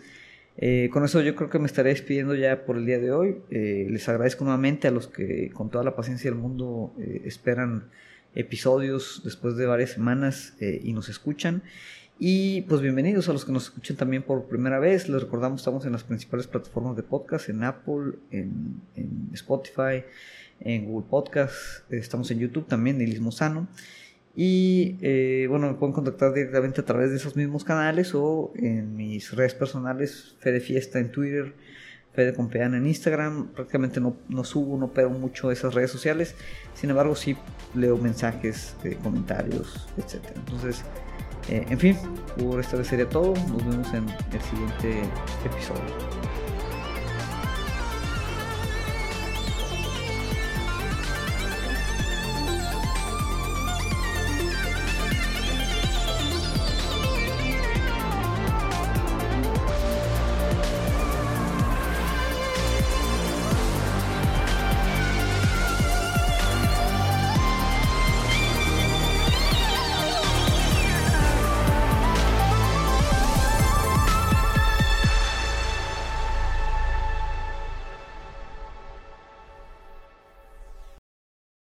eh, 0.55 0.89
con 0.93 1.03
eso 1.03 1.19
yo 1.19 1.35
creo 1.35 1.49
que 1.49 1.59
me 1.59 1.65
estaré 1.65 1.89
despidiendo 1.89 2.33
ya 2.33 2.65
por 2.65 2.77
el 2.77 2.85
día 2.85 2.97
de 2.97 3.11
hoy. 3.11 3.35
Eh, 3.51 3.87
les 3.89 4.07
agradezco 4.07 4.45
nuevamente 4.45 4.87
a 4.87 4.91
los 4.91 5.07
que 5.07 5.51
con 5.51 5.69
toda 5.69 5.83
la 5.83 5.97
paciencia 5.97 6.31
del 6.31 6.39
mundo 6.39 6.93
esperan 7.25 7.89
episodios 8.35 9.21
después 9.25 9.57
de 9.57 9.65
varias 9.65 9.89
semanas 9.89 10.55
y 10.61 10.93
nos 10.93 11.09
escuchan. 11.09 11.61
Y 12.17 12.61
pues 12.61 12.79
bienvenidos 12.79 13.27
a 13.27 13.33
los 13.33 13.43
que 13.43 13.51
nos 13.51 13.65
escuchen 13.65 13.97
también 13.97 14.23
por 14.23 14.45
primera 14.45 14.79
vez. 14.79 15.09
Les 15.09 15.21
recordamos, 15.21 15.59
estamos 15.59 15.85
en 15.85 15.91
las 15.91 16.05
principales 16.05 16.47
plataformas 16.47 16.95
de 16.95 17.03
podcast, 17.03 17.49
en 17.49 17.61
Apple, 17.61 18.13
en, 18.31 18.81
Spotify, 19.33 20.05
en 20.61 20.85
Google 20.85 21.07
Podcast, 21.09 21.91
estamos 21.91 22.31
en 22.31 22.39
YouTube 22.39 22.67
también, 22.67 22.97
Nihilismo 22.99 23.33
Sano. 23.33 23.67
Y 24.33 24.95
eh, 25.01 25.47
bueno, 25.49 25.67
me 25.67 25.73
pueden 25.73 25.91
contactar 25.91 26.33
directamente 26.33 26.79
a 26.79 26.85
través 26.85 27.09
de 27.09 27.17
esos 27.17 27.35
mismos 27.35 27.65
canales 27.65 28.15
o 28.15 28.53
en 28.55 28.95
mis 28.95 29.33
redes 29.33 29.53
personales, 29.53 30.37
Fede 30.39 30.61
Fiesta 30.61 30.99
en 30.99 31.11
Twitter, 31.11 31.53
Fede 32.13 32.33
Compean 32.33 32.75
en 32.75 32.87
Instagram. 32.87 33.47
Prácticamente 33.47 33.99
no, 33.99 34.15
no 34.29 34.45
subo, 34.45 34.77
no 34.77 34.93
pego 34.93 35.09
mucho 35.09 35.51
esas 35.51 35.73
redes 35.73 35.91
sociales. 35.91 36.35
Sin 36.75 36.89
embargo, 36.89 37.13
sí 37.13 37.35
leo 37.75 37.97
mensajes, 37.97 38.77
eh, 38.85 38.97
comentarios, 39.03 39.89
etc. 39.97 40.23
Entonces, 40.35 40.85
eh, 41.49 41.65
en 41.69 41.79
fin, 41.79 41.97
por 42.37 42.59
esta 42.59 42.77
vez 42.77 42.87
sería 42.87 43.07
todo. 43.07 43.33
Nos 43.49 43.65
vemos 43.65 43.93
en 43.93 44.05
el 44.33 44.41
siguiente 44.41 45.01
episodio. 45.45 46.24